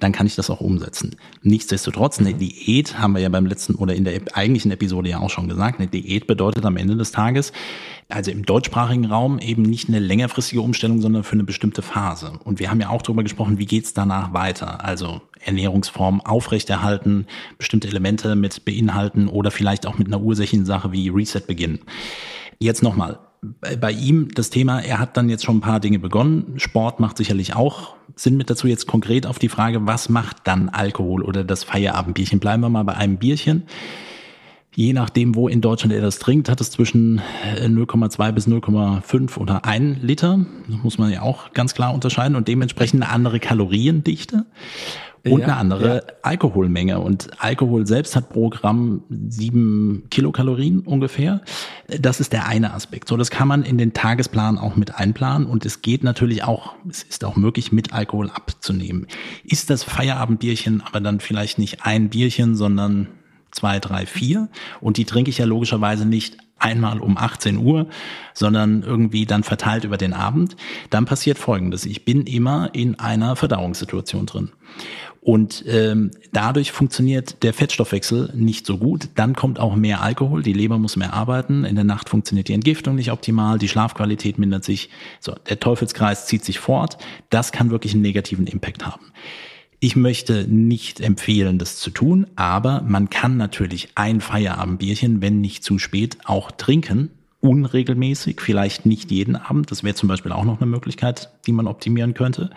dann 0.00 0.12
kann 0.12 0.26
ich 0.26 0.34
das 0.34 0.50
auch 0.50 0.60
umsetzen. 0.60 1.16
Nichtsdestotrotz, 1.42 2.18
eine 2.18 2.34
Diät 2.34 2.98
haben 2.98 3.14
wir 3.14 3.20
ja 3.20 3.28
beim 3.28 3.46
letzten 3.46 3.76
oder 3.76 3.94
in 3.94 4.04
der 4.04 4.20
eigentlichen 4.32 4.72
Episode 4.72 5.08
ja 5.08 5.20
auch 5.20 5.30
schon 5.30 5.48
gesagt, 5.48 5.78
eine 5.78 5.88
Diät 5.88 6.26
bedeutet 6.26 6.64
am 6.64 6.76
Ende 6.76 6.96
des 6.96 7.12
Tages, 7.12 7.52
also 8.08 8.30
im 8.30 8.44
deutschsprachigen 8.44 9.06
Raum 9.06 9.38
eben 9.38 9.62
nicht 9.62 9.88
eine 9.88 10.00
längerfristige 10.00 10.60
Umstellung, 10.60 11.00
sondern 11.00 11.22
für 11.22 11.34
eine 11.34 11.44
bestimmte 11.44 11.80
Phase. 11.82 12.32
Und 12.44 12.58
wir 12.58 12.70
haben 12.70 12.80
ja 12.80 12.88
auch 12.88 13.02
darüber 13.02 13.22
gesprochen, 13.22 13.58
wie 13.58 13.66
geht's 13.66 13.94
danach 13.94 14.32
weiter? 14.32 14.84
Also 14.84 15.22
Ernährungsform 15.40 16.20
aufrechterhalten, 16.20 17.26
bestimmte 17.56 17.88
Elemente 17.88 18.34
mit 18.34 18.64
beinhalten 18.64 19.28
oder 19.28 19.50
vielleicht 19.50 19.86
auch 19.86 19.96
mit 19.96 20.08
einer 20.08 20.20
ursächlichen 20.20 20.66
Sache 20.66 20.92
wie 20.92 21.08
Reset 21.08 21.42
beginnen. 21.46 21.80
Jetzt 22.58 22.82
nochmal, 22.82 23.18
bei 23.80 23.92
ihm 23.92 24.28
das 24.34 24.50
Thema, 24.50 24.80
er 24.80 24.98
hat 24.98 25.16
dann 25.16 25.28
jetzt 25.28 25.44
schon 25.44 25.58
ein 25.58 25.60
paar 25.60 25.80
Dinge 25.80 25.98
begonnen. 25.98 26.54
Sport 26.56 27.00
macht 27.00 27.16
sicherlich 27.16 27.54
auch 27.54 27.94
Sinn 28.16 28.36
mit 28.36 28.50
dazu. 28.50 28.66
Jetzt 28.66 28.86
konkret 28.86 29.26
auf 29.26 29.38
die 29.38 29.48
Frage, 29.48 29.86
was 29.86 30.08
macht 30.08 30.38
dann 30.44 30.68
Alkohol 30.68 31.22
oder 31.22 31.44
das 31.44 31.64
Feierabendbierchen? 31.64 32.40
Bleiben 32.40 32.62
wir 32.62 32.68
mal 32.68 32.84
bei 32.84 32.94
einem 32.94 33.16
Bierchen. 33.16 33.64
Je 34.76 34.92
nachdem, 34.92 35.34
wo 35.34 35.48
in 35.48 35.60
Deutschland 35.60 35.92
er 35.94 36.00
das 36.00 36.18
trinkt, 36.18 36.48
hat 36.48 36.60
es 36.60 36.70
zwischen 36.70 37.20
0,2 37.60 38.28
äh, 38.28 38.32
bis 38.32 38.48
0,5 38.48 39.38
oder 39.38 39.64
1 39.64 40.02
Liter. 40.02 40.44
Das 40.68 40.82
muss 40.82 40.98
man 40.98 41.12
ja 41.12 41.22
auch 41.22 41.52
ganz 41.52 41.74
klar 41.74 41.94
unterscheiden 41.94 42.36
und 42.36 42.48
dementsprechend 42.48 43.02
eine 43.02 43.12
andere 43.12 43.38
Kaloriendichte 43.38 44.46
und 45.24 45.40
ja, 45.40 45.46
eine 45.46 45.56
andere 45.56 45.96
ja. 45.96 46.02
Alkoholmenge. 46.22 46.98
Und 47.00 47.30
Alkohol 47.38 47.86
selbst 47.86 48.14
hat 48.14 48.28
pro 48.28 48.50
Gramm 48.50 49.04
sieben 49.08 50.04
Kilokalorien 50.10 50.80
ungefähr. 50.80 51.40
Das 51.86 52.20
ist 52.20 52.32
der 52.32 52.46
eine 52.46 52.74
Aspekt. 52.74 53.08
So, 53.08 53.16
das 53.16 53.30
kann 53.30 53.48
man 53.48 53.62
in 53.62 53.78
den 53.78 53.94
Tagesplan 53.94 54.58
auch 54.58 54.76
mit 54.76 54.96
einplanen. 54.96 55.46
Und 55.46 55.64
es 55.64 55.82
geht 55.82 56.04
natürlich 56.04 56.44
auch, 56.44 56.74
es 56.88 57.04
ist 57.04 57.24
auch 57.24 57.36
möglich, 57.36 57.72
mit 57.72 57.92
Alkohol 57.92 58.30
abzunehmen. 58.30 59.06
Ist 59.44 59.70
das 59.70 59.82
Feierabendbierchen 59.82 60.82
aber 60.84 61.00
dann 61.00 61.20
vielleicht 61.20 61.58
nicht 61.58 61.84
ein 61.84 62.10
Bierchen, 62.10 62.54
sondern 62.54 63.08
zwei, 63.54 63.78
drei, 63.78 64.06
vier. 64.06 64.48
Und 64.80 64.96
die 64.96 65.04
trinke 65.04 65.30
ich 65.30 65.38
ja 65.38 65.46
logischerweise 65.46 66.06
nicht 66.06 66.36
einmal 66.58 67.00
um 67.00 67.18
18 67.18 67.58
Uhr, 67.58 67.88
sondern 68.32 68.82
irgendwie 68.82 69.26
dann 69.26 69.42
verteilt 69.42 69.84
über 69.84 69.96
den 69.96 70.12
Abend. 70.12 70.56
Dann 70.90 71.04
passiert 71.04 71.38
Folgendes. 71.38 71.84
Ich 71.84 72.04
bin 72.04 72.22
immer 72.22 72.70
in 72.72 72.98
einer 72.98 73.36
Verdauungssituation 73.36 74.26
drin. 74.26 74.50
Und 75.20 75.64
ähm, 75.66 76.10
dadurch 76.32 76.70
funktioniert 76.70 77.42
der 77.42 77.54
Fettstoffwechsel 77.54 78.32
nicht 78.34 78.66
so 78.66 78.76
gut. 78.76 79.08
Dann 79.14 79.34
kommt 79.34 79.58
auch 79.58 79.74
mehr 79.74 80.02
Alkohol, 80.02 80.42
die 80.42 80.52
Leber 80.52 80.78
muss 80.78 80.96
mehr 80.96 81.14
arbeiten. 81.14 81.64
In 81.64 81.76
der 81.76 81.84
Nacht 81.84 82.10
funktioniert 82.10 82.48
die 82.48 82.52
Entgiftung 82.52 82.94
nicht 82.94 83.10
optimal, 83.10 83.58
die 83.58 83.68
Schlafqualität 83.68 84.38
mindert 84.38 84.64
sich. 84.64 84.90
So, 85.20 85.34
der 85.48 85.60
Teufelskreis 85.60 86.26
zieht 86.26 86.44
sich 86.44 86.58
fort. 86.58 86.98
Das 87.30 87.52
kann 87.52 87.70
wirklich 87.70 87.94
einen 87.94 88.02
negativen 88.02 88.46
Impact 88.46 88.84
haben. 88.84 89.12
Ich 89.84 89.96
möchte 89.96 90.46
nicht 90.48 91.02
empfehlen, 91.02 91.58
das 91.58 91.76
zu 91.76 91.90
tun, 91.90 92.26
aber 92.36 92.80
man 92.88 93.10
kann 93.10 93.36
natürlich 93.36 93.90
ein 93.96 94.22
Feierabendbierchen, 94.22 95.20
wenn 95.20 95.42
nicht 95.42 95.62
zu 95.62 95.78
spät, 95.78 96.16
auch 96.24 96.50
trinken. 96.52 97.10
Unregelmäßig, 97.40 98.40
vielleicht 98.40 98.86
nicht 98.86 99.10
jeden 99.10 99.36
Abend. 99.36 99.70
Das 99.70 99.84
wäre 99.84 99.94
zum 99.94 100.08
Beispiel 100.08 100.32
auch 100.32 100.44
noch 100.44 100.58
eine 100.58 100.70
Möglichkeit, 100.70 101.28
die 101.46 101.52
man 101.52 101.66
optimieren 101.66 102.14
könnte 102.14 102.48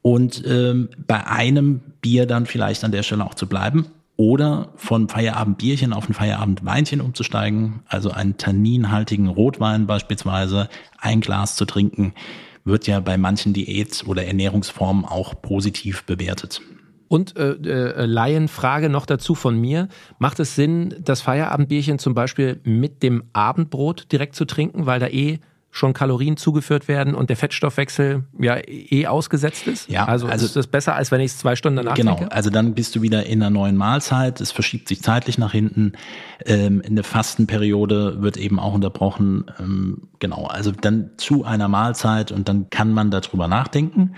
und 0.00 0.42
ähm, 0.46 0.88
bei 1.06 1.26
einem 1.26 1.82
Bier 2.00 2.24
dann 2.24 2.46
vielleicht 2.46 2.82
an 2.82 2.92
der 2.92 3.02
Stelle 3.02 3.26
auch 3.26 3.34
zu 3.34 3.46
bleiben 3.46 3.84
oder 4.16 4.70
von 4.76 5.10
Feierabendbierchen 5.10 5.92
auf 5.92 6.08
ein 6.08 6.14
Feierabendweinchen 6.14 7.02
umzusteigen, 7.02 7.80
also 7.88 8.10
einen 8.10 8.38
tanninhaltigen 8.38 9.28
Rotwein 9.28 9.86
beispielsweise, 9.86 10.70
ein 10.96 11.20
Glas 11.20 11.56
zu 11.56 11.66
trinken, 11.66 12.14
wird 12.68 12.86
ja 12.86 13.00
bei 13.00 13.16
manchen 13.16 13.52
Diät- 13.52 14.04
oder 14.06 14.24
Ernährungsformen 14.24 15.04
auch 15.04 15.40
positiv 15.40 16.04
bewertet. 16.04 16.60
Und 17.08 17.36
äh, 17.36 17.52
äh, 17.52 18.04
Laienfrage 18.04 18.90
noch 18.90 19.06
dazu 19.06 19.34
von 19.34 19.58
mir. 19.58 19.88
Macht 20.18 20.40
es 20.40 20.54
Sinn, 20.54 20.94
das 21.00 21.22
Feierabendbierchen 21.22 21.98
zum 21.98 22.14
Beispiel 22.14 22.60
mit 22.64 23.02
dem 23.02 23.24
Abendbrot 23.32 24.12
direkt 24.12 24.34
zu 24.34 24.44
trinken, 24.44 24.84
weil 24.84 25.00
da 25.00 25.08
eh 25.08 25.38
schon 25.70 25.92
Kalorien 25.92 26.36
zugeführt 26.36 26.88
werden 26.88 27.14
und 27.14 27.28
der 27.30 27.36
Fettstoffwechsel 27.36 28.24
ja 28.38 28.56
eh 28.66 29.06
ausgesetzt 29.06 29.66
ist? 29.66 29.88
Ja, 29.88 30.06
also, 30.06 30.26
also 30.26 30.46
ist 30.46 30.56
das 30.56 30.66
besser, 30.66 30.94
als 30.94 31.10
wenn 31.10 31.20
ich 31.20 31.32
es 31.32 31.38
zwei 31.38 31.56
Stunden 31.56 31.76
danach 31.76 31.94
Genau, 31.94 32.16
trinke? 32.16 32.32
also 32.32 32.50
dann 32.50 32.74
bist 32.74 32.96
du 32.96 33.02
wieder 33.02 33.26
in 33.26 33.42
einer 33.42 33.50
neuen 33.50 33.76
Mahlzeit, 33.76 34.40
es 34.40 34.50
verschiebt 34.50 34.88
sich 34.88 35.02
zeitlich 35.02 35.38
nach 35.38 35.52
hinten, 35.52 35.92
ähm, 36.46 36.82
eine 36.84 37.02
Fastenperiode 37.02 38.22
wird 38.22 38.36
eben 38.36 38.58
auch 38.58 38.74
unterbrochen, 38.74 39.44
ähm, 39.60 40.08
genau, 40.18 40.46
also 40.46 40.72
dann 40.72 41.10
zu 41.16 41.44
einer 41.44 41.68
Mahlzeit 41.68 42.32
und 42.32 42.48
dann 42.48 42.70
kann 42.70 42.92
man 42.92 43.10
darüber 43.10 43.48
nachdenken. 43.48 44.14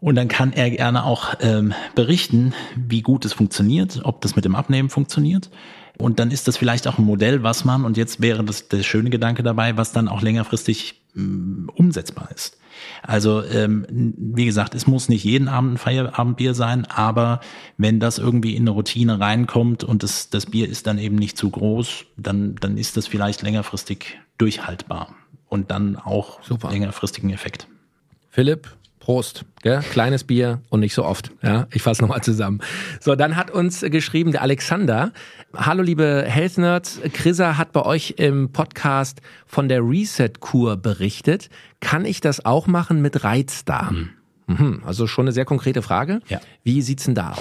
Und 0.00 0.14
dann 0.14 0.28
kann 0.28 0.52
er 0.52 0.70
gerne 0.70 1.02
auch 1.02 1.34
ähm, 1.40 1.74
berichten, 1.96 2.54
wie 2.76 3.02
gut 3.02 3.24
es 3.24 3.32
funktioniert, 3.32 4.00
ob 4.04 4.20
das 4.20 4.36
mit 4.36 4.44
dem 4.44 4.54
Abnehmen 4.54 4.90
funktioniert. 4.90 5.50
Und 5.98 6.20
dann 6.20 6.30
ist 6.30 6.48
das 6.48 6.56
vielleicht 6.56 6.86
auch 6.86 6.98
ein 6.98 7.04
Modell, 7.04 7.42
was 7.42 7.64
man, 7.64 7.84
und 7.84 7.96
jetzt 7.96 8.20
wäre 8.22 8.44
das 8.44 8.68
der 8.68 8.82
schöne 8.82 9.10
Gedanke 9.10 9.42
dabei, 9.42 9.76
was 9.76 9.92
dann 9.92 10.08
auch 10.08 10.22
längerfristig 10.22 11.00
ähm, 11.16 11.70
umsetzbar 11.74 12.30
ist. 12.34 12.56
Also 13.02 13.42
ähm, 13.44 14.14
wie 14.16 14.44
gesagt, 14.44 14.74
es 14.76 14.86
muss 14.86 15.08
nicht 15.08 15.24
jeden 15.24 15.48
Abend 15.48 15.74
ein 15.74 15.78
Feierabendbier 15.78 16.54
sein, 16.54 16.84
aber 16.84 17.40
wenn 17.76 17.98
das 17.98 18.18
irgendwie 18.18 18.54
in 18.54 18.62
eine 18.62 18.70
Routine 18.70 19.18
reinkommt 19.18 19.82
und 19.82 20.04
das, 20.04 20.30
das 20.30 20.46
Bier 20.46 20.68
ist 20.68 20.86
dann 20.86 20.98
eben 20.98 21.16
nicht 21.16 21.36
zu 21.36 21.50
groß, 21.50 22.04
dann, 22.16 22.54
dann 22.56 22.78
ist 22.78 22.96
das 22.96 23.08
vielleicht 23.08 23.42
längerfristig 23.42 24.18
durchhaltbar 24.38 25.14
und 25.48 25.70
dann 25.72 25.96
auch 25.96 26.42
Super. 26.42 26.70
längerfristigen 26.70 27.30
Effekt. 27.30 27.66
Philipp, 28.30 28.68
Prost, 29.08 29.46
gell? 29.62 29.80
kleines 29.80 30.22
Bier 30.22 30.60
und 30.68 30.80
nicht 30.80 30.92
so 30.92 31.02
oft. 31.02 31.30
Ja, 31.42 31.66
ich 31.72 31.80
fasse 31.80 32.02
nochmal 32.02 32.22
zusammen. 32.22 32.60
So, 33.00 33.14
dann 33.14 33.36
hat 33.36 33.50
uns 33.50 33.80
geschrieben 33.80 34.32
der 34.32 34.42
Alexander. 34.42 35.12
Hallo 35.56 35.82
liebe 35.82 36.26
Health 36.28 36.58
Nerds, 36.58 37.00
Chrissa 37.14 37.56
hat 37.56 37.72
bei 37.72 37.86
euch 37.86 38.16
im 38.18 38.52
Podcast 38.52 39.22
von 39.46 39.70
der 39.70 39.80
Reset-Kur 39.80 40.76
berichtet. 40.76 41.48
Kann 41.80 42.04
ich 42.04 42.20
das 42.20 42.44
auch 42.44 42.66
machen 42.66 43.00
mit 43.00 43.24
Reizdarm? 43.24 44.10
Mhm. 44.46 44.82
Also 44.84 45.06
schon 45.06 45.24
eine 45.24 45.32
sehr 45.32 45.46
konkrete 45.46 45.80
Frage. 45.80 46.20
Ja. 46.28 46.42
Wie 46.62 46.82
sieht's 46.82 47.04
denn 47.04 47.14
da 47.14 47.30
aus? 47.30 47.38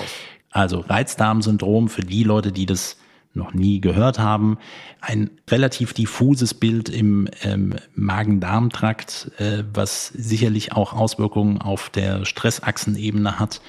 Also 0.52 0.80
Reizdarmsyndrom 0.88 1.90
für 1.90 2.00
die 2.00 2.24
Leute, 2.24 2.54
die 2.54 2.66
das 2.66 2.96
noch 3.38 3.53
nie 3.53 3.79
gehört 3.79 4.20
haben. 4.20 4.58
Ein 5.00 5.29
relativ 5.50 5.94
diffuses 5.94 6.53
Bild 6.53 6.89
im 6.89 7.29
ähm, 7.44 7.75
Magen-Darm-Trakt, 7.96 9.32
äh, 9.38 9.63
was 9.74 10.08
sicherlich 10.08 10.74
auch 10.74 10.94
Auswirkungen 10.94 11.62
auf 11.62 11.89
der 11.89 12.25
Stressachsenebene 12.25 13.39
hat 13.39 13.62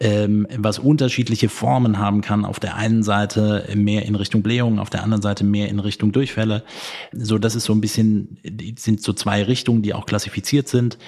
ähm, 0.00 0.46
was 0.56 0.78
unterschiedliche 0.78 1.48
Formen 1.48 1.98
haben 1.98 2.20
kann. 2.22 2.44
Auf 2.44 2.60
der 2.60 2.76
einen 2.76 3.02
Seite 3.02 3.68
mehr 3.74 4.04
in 4.06 4.14
Richtung 4.14 4.42
Blähung, 4.42 4.78
auf 4.78 4.90
der 4.90 5.02
anderen 5.02 5.22
Seite 5.22 5.44
mehr 5.44 5.68
in 5.68 5.78
Richtung 5.78 6.12
Durchfälle. 6.12 6.64
So, 7.12 7.38
das 7.38 7.54
ist 7.54 7.64
so 7.64 7.72
ein 7.72 7.80
bisschen, 7.80 8.38
sind 8.76 9.02
so 9.02 9.12
zwei 9.12 9.42
Richtungen, 9.42 9.82
die 9.82 9.94
auch 9.94 10.06
klassifiziert 10.06 10.68
sind. 10.68 10.98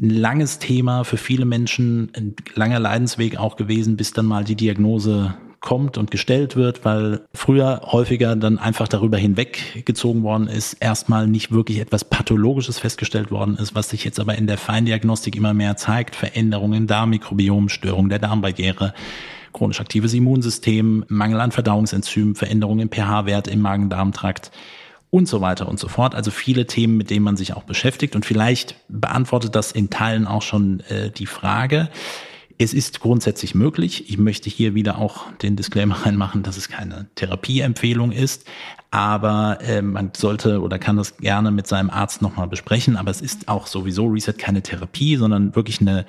Ein 0.00 0.10
langes 0.10 0.58
Thema 0.58 1.04
für 1.04 1.18
viele 1.18 1.44
Menschen, 1.44 2.10
ein 2.16 2.34
langer 2.54 2.80
Leidensweg 2.80 3.36
auch 3.36 3.56
gewesen, 3.56 3.96
bis 3.96 4.12
dann 4.12 4.26
mal 4.26 4.44
die 4.44 4.56
Diagnose 4.56 5.34
kommt 5.60 5.98
und 5.98 6.10
gestellt 6.10 6.56
wird, 6.56 6.84
weil 6.84 7.20
früher 7.34 7.82
häufiger 7.84 8.34
dann 8.34 8.58
einfach 8.58 8.88
darüber 8.88 9.18
hinweggezogen 9.18 10.22
worden 10.22 10.48
ist, 10.48 10.74
erstmal 10.74 11.26
nicht 11.26 11.52
wirklich 11.52 11.80
etwas 11.80 12.04
Pathologisches 12.04 12.78
festgestellt 12.78 13.30
worden 13.30 13.56
ist, 13.56 13.74
was 13.74 13.90
sich 13.90 14.04
jetzt 14.04 14.18
aber 14.18 14.36
in 14.36 14.46
der 14.46 14.56
Feindiagnostik 14.56 15.36
immer 15.36 15.52
mehr 15.52 15.76
zeigt, 15.76 16.16
Veränderungen 16.16 16.74
im 16.74 16.86
Darmmikrobiom, 16.86 17.68
Störung 17.68 18.08
der 18.08 18.18
Darmbarriere, 18.18 18.94
chronisch 19.52 19.80
aktives 19.80 20.14
Immunsystem, 20.14 21.04
Mangel 21.08 21.40
an 21.40 21.52
Verdauungsenzymen, 21.52 22.36
Veränderungen 22.36 22.80
im 22.80 22.90
pH-Wert 22.90 23.48
im 23.48 23.60
Magen-Darm-Trakt 23.60 24.50
und 25.10 25.28
so 25.28 25.40
weiter 25.40 25.68
und 25.68 25.78
so 25.78 25.88
fort. 25.88 26.14
Also 26.14 26.30
viele 26.30 26.66
Themen, 26.66 26.96
mit 26.96 27.10
denen 27.10 27.24
man 27.24 27.36
sich 27.36 27.54
auch 27.54 27.64
beschäftigt. 27.64 28.14
Und 28.14 28.24
vielleicht 28.24 28.76
beantwortet 28.88 29.54
das 29.56 29.72
in 29.72 29.90
Teilen 29.90 30.26
auch 30.26 30.42
schon 30.42 30.80
äh, 30.88 31.10
die 31.10 31.26
Frage. 31.26 31.90
Es 32.62 32.74
ist 32.74 33.00
grundsätzlich 33.00 33.54
möglich. 33.54 34.10
Ich 34.10 34.18
möchte 34.18 34.50
hier 34.50 34.74
wieder 34.74 34.98
auch 34.98 35.32
den 35.38 35.56
Disclaimer 35.56 35.94
reinmachen, 36.04 36.42
dass 36.42 36.58
es 36.58 36.68
keine 36.68 37.06
Therapieempfehlung 37.14 38.12
ist. 38.12 38.46
Aber 38.90 39.60
äh, 39.62 39.80
man 39.80 40.10
sollte 40.14 40.60
oder 40.60 40.78
kann 40.78 40.98
das 40.98 41.16
gerne 41.16 41.52
mit 41.52 41.66
seinem 41.66 41.88
Arzt 41.88 42.20
nochmal 42.20 42.48
besprechen. 42.48 42.98
Aber 42.98 43.10
es 43.10 43.22
ist 43.22 43.48
auch 43.48 43.66
sowieso 43.66 44.08
Reset 44.08 44.34
keine 44.36 44.60
Therapie, 44.60 45.16
sondern 45.16 45.56
wirklich 45.56 45.80
eine 45.80 46.04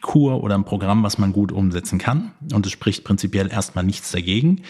Kur 0.00 0.42
oder 0.42 0.54
ein 0.54 0.64
Programm, 0.64 1.02
was 1.02 1.18
man 1.18 1.34
gut 1.34 1.52
umsetzen 1.52 1.98
kann. 1.98 2.32
Und 2.54 2.64
es 2.64 2.72
spricht 2.72 3.04
prinzipiell 3.04 3.52
erstmal 3.52 3.84
nichts 3.84 4.12
dagegen. 4.12 4.62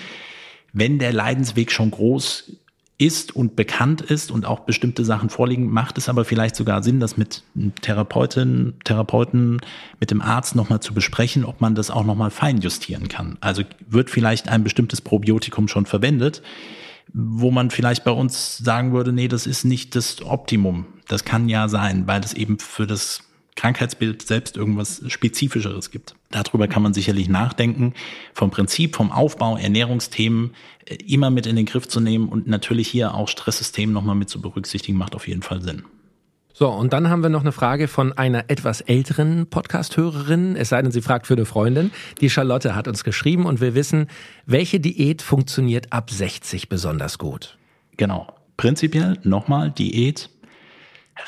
Wenn 0.73 0.99
der 0.99 1.13
Leidensweg 1.13 1.71
schon 1.71 1.93
groß 1.93 2.51
ist 2.99 3.35
und 3.35 3.57
bekannt 3.57 4.01
ist 4.01 4.31
und 4.31 4.47
auch 4.47 4.61
bestimmte 4.61 5.05
Sachen 5.05 5.29
vorliegen, 5.29 5.71
macht 5.71 5.99
es 5.99 6.09
aber 6.09 6.25
vielleicht 6.25 6.55
sogar 6.55 6.83
Sinn, 6.83 7.01
das 7.01 7.17
mit 7.17 7.43
Therapeutin, 7.81 8.75
Therapeuten, 8.85 9.61
mit 9.99 10.11
dem 10.11 10.21
Arzt 10.21 10.55
nochmal 10.55 10.81
zu 10.81 10.95
besprechen, 10.95 11.45
ob 11.45 11.61
man 11.61 11.75
das 11.75 11.91
auch 11.91 12.05
nochmal 12.05 12.31
feinjustieren 12.31 13.09
kann. 13.09 13.39
Also 13.41 13.63
wird 13.89 14.11
vielleicht 14.11 14.49
ein 14.49 14.63
bestimmtes 14.63 15.01
Probiotikum 15.01 15.69
schon 15.69 15.87
verwendet, 15.87 16.43
wo 17.13 17.51
man 17.51 17.71
vielleicht 17.71 18.05
bei 18.05 18.13
uns 18.13 18.59
sagen 18.59 18.93
würde, 18.93 19.13
nee, 19.13 19.29
das 19.29 19.47
ist 19.47 19.65
nicht 19.65 19.97
das 19.97 20.23
Optimum. 20.23 20.87
Das 21.09 21.25
kann 21.25 21.49
ja 21.49 21.69
sein, 21.69 22.07
weil 22.07 22.23
es 22.23 22.35
eben 22.35 22.59
für 22.59 22.87
das 22.87 23.25
Krankheitsbild 23.57 24.23
selbst 24.23 24.57
irgendwas 24.57 25.03
Spezifischeres 25.09 25.91
gibt. 25.91 26.15
Darüber 26.31 26.69
kann 26.69 26.83
man 26.83 26.95
sicherlich 26.95 27.29
nachdenken. 27.29 27.95
Vom 28.33 28.51
Prinzip, 28.51 28.97
vom 28.97 29.13
Aufbau, 29.13 29.57
Ernährungsthemen 29.57 30.55
äh, 30.87 30.97
immer 31.07 31.31
mit 31.31 31.47
in 31.47 31.57
den 31.57 31.67
Griff 31.67 31.87
zu 31.87 32.01
nehmen 32.01 32.29
und 32.29 32.47
natürlich 32.47 32.89
hier 32.89 33.15
auch 33.15 33.29
Stresssystem 33.29 33.93
nochmal 33.93 34.17
mit 34.17 34.31
zu 34.31 34.41
berücksichtigen, 34.41 34.97
macht 34.97 35.15
auf 35.15 35.29
jeden 35.29 35.43
Fall 35.43 35.63
Sinn. 35.63 35.85
So, 36.55 36.69
und 36.69 36.93
dann 36.93 37.09
haben 37.09 37.23
wir 37.23 37.31
noch 37.31 37.41
eine 37.41 37.53
Frage 37.53 37.89
von 37.89 38.13
einer 38.13 38.51
etwas 38.51 38.83
älteren 38.83 39.47
Podcast-Hörerin, 39.47 40.55
es 40.55 40.69
sei 40.69 40.83
denn, 40.83 40.93
sie 40.93 41.01
fragt 41.01 41.27
für 41.27 41.35
eine 41.35 41.47
Freundin. 41.47 41.91
Die 42.21 42.29
Charlotte 42.29 42.75
hat 42.75 42.89
uns 42.89 43.05
geschrieben 43.05 43.47
und 43.47 43.61
wir 43.63 43.75
wissen, 43.75 44.07
welche 44.45 44.79
Diät 44.79 45.23
funktioniert 45.23 45.93
ab 45.93 46.11
60 46.11 46.69
besonders 46.69 47.19
gut? 47.19 47.57
Genau. 47.97 48.35
Prinzipiell 48.59 49.19
nochmal 49.25 49.71
Diät 49.71 50.29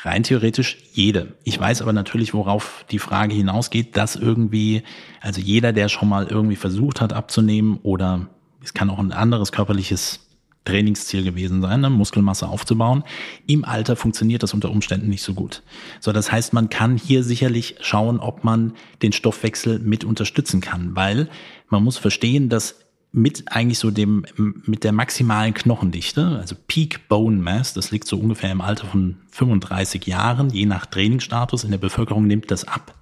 Rein 0.03 0.23
theoretisch 0.23 0.77
jede. 0.93 1.35
Ich 1.43 1.59
weiß 1.59 1.81
aber 1.81 1.93
natürlich, 1.93 2.33
worauf 2.33 2.85
die 2.89 2.99
Frage 2.99 3.35
hinausgeht, 3.35 3.95
dass 3.95 4.15
irgendwie, 4.15 4.83
also 5.21 5.39
jeder, 5.39 5.73
der 5.73 5.89
schon 5.89 6.09
mal 6.09 6.27
irgendwie 6.27 6.55
versucht 6.55 7.01
hat 7.01 7.13
abzunehmen 7.13 7.79
oder 7.83 8.27
es 8.63 8.73
kann 8.73 8.89
auch 8.89 8.99
ein 8.99 9.11
anderes 9.11 9.51
körperliches 9.51 10.21
Trainingsziel 10.65 11.23
gewesen 11.23 11.61
sein, 11.61 11.81
ne, 11.81 11.89
Muskelmasse 11.89 12.47
aufzubauen. 12.47 13.03
Im 13.45 13.63
Alter 13.63 13.95
funktioniert 13.95 14.41
das 14.43 14.53
unter 14.53 14.71
Umständen 14.71 15.07
nicht 15.07 15.21
so 15.21 15.35
gut. 15.35 15.61
So, 15.99 16.11
das 16.11 16.31
heißt, 16.31 16.53
man 16.53 16.69
kann 16.69 16.97
hier 16.97 17.23
sicherlich 17.23 17.75
schauen, 17.81 18.19
ob 18.19 18.43
man 18.43 18.73
den 19.03 19.11
Stoffwechsel 19.11 19.79
mit 19.79 20.03
unterstützen 20.03 20.61
kann, 20.61 20.95
weil 20.95 21.29
man 21.69 21.83
muss 21.83 21.97
verstehen, 21.97 22.49
dass 22.49 22.84
mit 23.15 23.45
eigentlich 23.45 23.79
so 23.79 23.91
dem, 23.91 24.25
mit 24.65 24.83
der 24.83 24.91
maximalen 24.91 25.53
Knochendichte, 25.53 26.37
also 26.37 26.53
Peak 26.67 27.07
Bone 27.07 27.37
Mass, 27.37 27.73
das 27.73 27.91
liegt 27.91 28.07
so 28.07 28.19
ungefähr 28.19 28.51
im 28.51 28.59
Alter 28.59 28.87
von 28.87 29.15
35 29.31 30.05
Jahren, 30.05 30.49
je 30.49 30.65
nach 30.65 30.85
Trainingsstatus 30.85 31.63
in 31.63 31.71
der 31.71 31.77
Bevölkerung 31.77 32.27
nimmt 32.27 32.51
das 32.51 32.65
ab. 32.65 32.93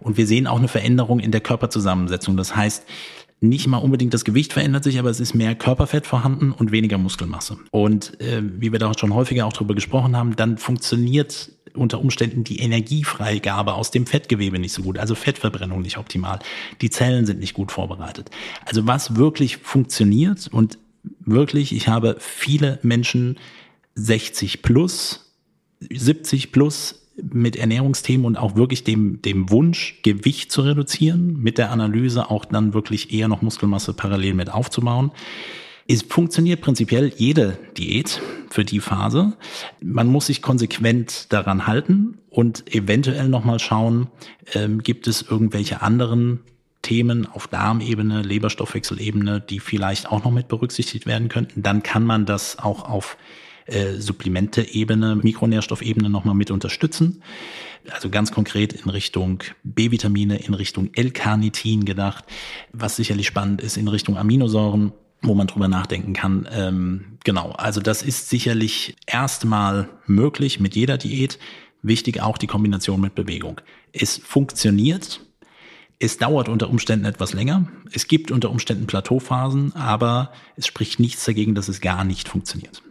Und 0.00 0.16
wir 0.16 0.26
sehen 0.26 0.48
auch 0.48 0.58
eine 0.58 0.66
Veränderung 0.66 1.20
in 1.20 1.30
der 1.30 1.40
Körperzusammensetzung. 1.40 2.36
Das 2.36 2.56
heißt, 2.56 2.84
nicht 3.40 3.68
mal 3.68 3.78
unbedingt 3.78 4.12
das 4.12 4.24
Gewicht 4.24 4.52
verändert 4.52 4.82
sich, 4.82 4.98
aber 4.98 5.10
es 5.10 5.20
ist 5.20 5.34
mehr 5.34 5.54
Körperfett 5.54 6.04
vorhanden 6.04 6.50
und 6.50 6.72
weniger 6.72 6.98
Muskelmasse. 6.98 7.56
Und 7.70 8.20
äh, 8.20 8.42
wie 8.42 8.72
wir 8.72 8.80
da 8.80 8.92
schon 8.98 9.14
häufiger 9.14 9.46
auch 9.46 9.52
drüber 9.52 9.76
gesprochen 9.76 10.16
haben, 10.16 10.34
dann 10.34 10.58
funktioniert 10.58 11.52
unter 11.74 12.00
Umständen 12.00 12.44
die 12.44 12.60
Energiefreigabe 12.60 13.74
aus 13.74 13.90
dem 13.90 14.06
Fettgewebe 14.06 14.58
nicht 14.58 14.72
so 14.72 14.82
gut, 14.82 14.98
also 14.98 15.14
Fettverbrennung 15.14 15.82
nicht 15.82 15.98
optimal. 15.98 16.38
Die 16.80 16.90
Zellen 16.90 17.26
sind 17.26 17.40
nicht 17.40 17.54
gut 17.54 17.72
vorbereitet. 17.72 18.30
Also 18.64 18.86
was 18.86 19.16
wirklich 19.16 19.58
funktioniert 19.58 20.48
und 20.48 20.78
wirklich, 21.20 21.74
ich 21.74 21.88
habe 21.88 22.16
viele 22.18 22.78
Menschen 22.82 23.38
60 23.96 24.62
plus, 24.62 25.32
70 25.80 26.52
plus 26.52 27.00
mit 27.16 27.56
Ernährungsthemen 27.56 28.26
und 28.26 28.36
auch 28.36 28.56
wirklich 28.56 28.82
dem, 28.84 29.22
dem 29.22 29.50
Wunsch, 29.50 30.00
Gewicht 30.02 30.50
zu 30.50 30.62
reduzieren, 30.62 31.40
mit 31.40 31.58
der 31.58 31.70
Analyse 31.70 32.30
auch 32.30 32.44
dann 32.44 32.74
wirklich 32.74 33.12
eher 33.12 33.28
noch 33.28 33.42
Muskelmasse 33.42 33.92
parallel 33.92 34.34
mit 34.34 34.50
aufzubauen. 34.50 35.12
Es 35.86 36.02
funktioniert 36.02 36.62
prinzipiell 36.62 37.12
jede 37.14 37.58
Diät 37.76 38.20
für 38.50 38.64
die 38.64 38.80
Phase. 38.80 39.34
Man 39.80 40.06
muss 40.06 40.26
sich 40.26 40.40
konsequent 40.40 41.32
daran 41.32 41.66
halten 41.66 42.18
und 42.30 42.74
eventuell 42.74 43.28
nochmal 43.28 43.58
schauen, 43.58 44.08
ähm, 44.54 44.82
gibt 44.82 45.06
es 45.06 45.22
irgendwelche 45.22 45.82
anderen 45.82 46.40
Themen 46.80 47.26
auf 47.26 47.48
Darmebene, 47.48 48.22
Leberstoffwechselebene, 48.22 49.40
die 49.40 49.60
vielleicht 49.60 50.10
auch 50.10 50.24
noch 50.24 50.30
mit 50.30 50.48
berücksichtigt 50.48 51.06
werden 51.06 51.28
könnten. 51.28 51.62
Dann 51.62 51.82
kann 51.82 52.04
man 52.04 52.24
das 52.24 52.58
auch 52.58 52.88
auf 52.88 53.16
äh, 53.66 53.94
Supplemente-Ebene, 53.94 55.16
Mikronährstoffebene 55.16 56.08
nochmal 56.08 56.34
mit 56.34 56.50
unterstützen. 56.50 57.22
Also 57.90 58.08
ganz 58.08 58.32
konkret 58.32 58.72
in 58.72 58.88
Richtung 58.88 59.42
B-Vitamine, 59.62 60.38
in 60.38 60.54
Richtung 60.54 60.90
L-Carnitin 60.94 61.84
gedacht, 61.84 62.24
was 62.72 62.96
sicherlich 62.96 63.26
spannend 63.26 63.60
ist, 63.60 63.76
in 63.76 63.88
Richtung 63.88 64.16
Aminosäuren 64.16 64.92
wo 65.22 65.34
man 65.34 65.46
drüber 65.46 65.68
nachdenken 65.68 66.12
kann. 66.12 66.48
Ähm, 66.50 67.18
genau, 67.24 67.50
also 67.52 67.80
das 67.80 68.02
ist 68.02 68.28
sicherlich 68.28 68.96
erstmal 69.06 69.88
möglich 70.06 70.60
mit 70.60 70.76
jeder 70.76 70.98
Diät. 70.98 71.38
Wichtig 71.82 72.20
auch 72.20 72.38
die 72.38 72.46
Kombination 72.46 73.00
mit 73.00 73.14
Bewegung. 73.14 73.60
Es 73.92 74.18
funktioniert. 74.18 75.20
Es 75.98 76.18
dauert 76.18 76.48
unter 76.48 76.68
Umständen 76.68 77.04
etwas 77.04 77.32
länger. 77.34 77.68
Es 77.92 78.08
gibt 78.08 78.30
unter 78.30 78.50
Umständen 78.50 78.86
Plateauphasen, 78.86 79.74
aber 79.74 80.32
es 80.56 80.66
spricht 80.66 80.98
nichts 80.98 81.24
dagegen, 81.24 81.54
dass 81.54 81.68
es 81.68 81.80
gar 81.80 82.04
nicht 82.04 82.28
funktioniert. 82.28 82.82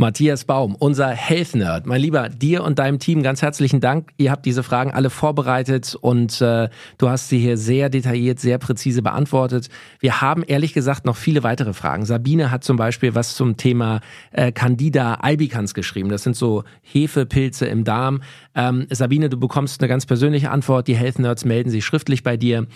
Matthias 0.00 0.46
Baum, 0.46 0.76
unser 0.76 1.08
Health 1.10 1.54
Nerd. 1.54 1.84
Mein 1.84 2.00
Lieber, 2.00 2.30
dir 2.30 2.64
und 2.64 2.78
deinem 2.78 2.98
Team 3.00 3.22
ganz 3.22 3.42
herzlichen 3.42 3.80
Dank. 3.80 4.08
Ihr 4.16 4.30
habt 4.30 4.46
diese 4.46 4.62
Fragen 4.62 4.92
alle 4.92 5.10
vorbereitet 5.10 5.94
und 5.94 6.40
äh, 6.40 6.70
du 6.96 7.10
hast 7.10 7.28
sie 7.28 7.38
hier 7.38 7.58
sehr 7.58 7.90
detailliert, 7.90 8.40
sehr 8.40 8.56
präzise 8.56 9.02
beantwortet. 9.02 9.68
Wir 9.98 10.22
haben 10.22 10.42
ehrlich 10.42 10.72
gesagt 10.72 11.04
noch 11.04 11.16
viele 11.16 11.42
weitere 11.42 11.74
Fragen. 11.74 12.06
Sabine 12.06 12.50
hat 12.50 12.64
zum 12.64 12.78
Beispiel 12.78 13.14
was 13.14 13.34
zum 13.34 13.58
Thema 13.58 14.00
äh, 14.30 14.52
Candida 14.52 15.16
albicans 15.16 15.74
geschrieben. 15.74 16.08
Das 16.08 16.22
sind 16.22 16.34
so 16.34 16.64
Hefepilze 16.80 17.66
im 17.66 17.84
Darm. 17.84 18.22
Ähm, 18.54 18.86
Sabine, 18.88 19.28
du 19.28 19.38
bekommst 19.38 19.82
eine 19.82 19.88
ganz 19.88 20.06
persönliche 20.06 20.50
Antwort. 20.50 20.88
Die 20.88 20.96
Health 20.96 21.18
Nerds 21.18 21.44
melden 21.44 21.68
sich 21.68 21.84
schriftlich 21.84 22.22
bei 22.22 22.38
dir. 22.38 22.66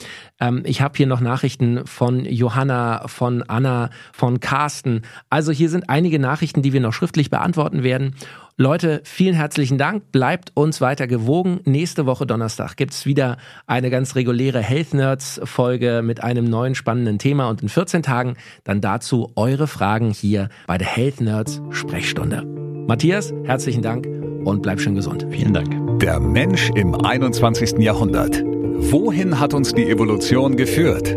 Ähm, 0.41 0.63
ich 0.67 0.83
habe 0.83 0.95
hier 0.95 1.07
noch 1.07 1.21
Nachrichten 1.21 1.87
von 1.87 2.27
Johanna, 2.27 3.09
von 3.09 3.43
Anna, 3.45 3.89
von 4.13 4.41
Carsten. 4.41 5.01
Also 5.31 5.53
hier 5.53 5.71
sind 5.71 5.89
einige 5.89 6.19
Nachrichten, 6.19 6.61
die 6.61 6.75
wir 6.75 6.81
noch 6.81 6.93
schriftlich 6.93 7.14
schriftlich 7.15 7.31
beantworten 7.31 7.83
werden. 7.85 8.15
Leute, 8.57 9.01
vielen 9.05 9.35
herzlichen 9.35 9.79
Dank. 9.79 10.13
Bleibt 10.13 10.53
uns 10.55 10.81
weiter 10.81 11.07
gewogen. 11.07 11.61
Nächste 11.65 12.07
Woche 12.07 12.27
Donnerstag 12.27 12.77
gibt 12.77 12.93
es 12.93 13.07
wieder 13.07 13.37
eine 13.67 13.91
ganz 13.91 14.15
reguläre 14.15 14.61
Health 14.61 14.95
Nerds 14.95 15.41
Folge 15.45 16.03
mit 16.05 16.23
einem 16.23 16.45
neuen 16.45 16.75
spannenden 16.75 17.19
Thema 17.19 17.49
und 17.49 17.63
in 17.63 17.69
14 17.69 18.03
Tagen 18.03 18.37
dann 18.65 18.81
dazu 18.81 19.33
eure 19.37 19.67
Fragen 19.67 20.11
hier 20.11 20.49
bei 20.67 20.79
der 20.79 20.87
Health 20.87 21.21
Nerds 21.21 21.61
Sprechstunde. 21.71 22.45
Matthias, 22.87 23.33
herzlichen 23.45 23.83
Dank 23.83 24.07
und 24.45 24.63
bleib 24.63 24.81
schön 24.81 24.95
gesund. 24.95 25.27
Vielen 25.31 25.55
Dank. 25.55 26.01
Der 26.01 26.21
Mensch 26.21 26.71
im 26.75 26.95
21. 26.95 27.79
Jahrhundert. 27.79 28.43
Wohin 28.45 29.41
hat 29.41 29.55
uns 29.55 29.73
die 29.73 29.89
Evolution 29.89 30.57
geführt? 30.57 31.17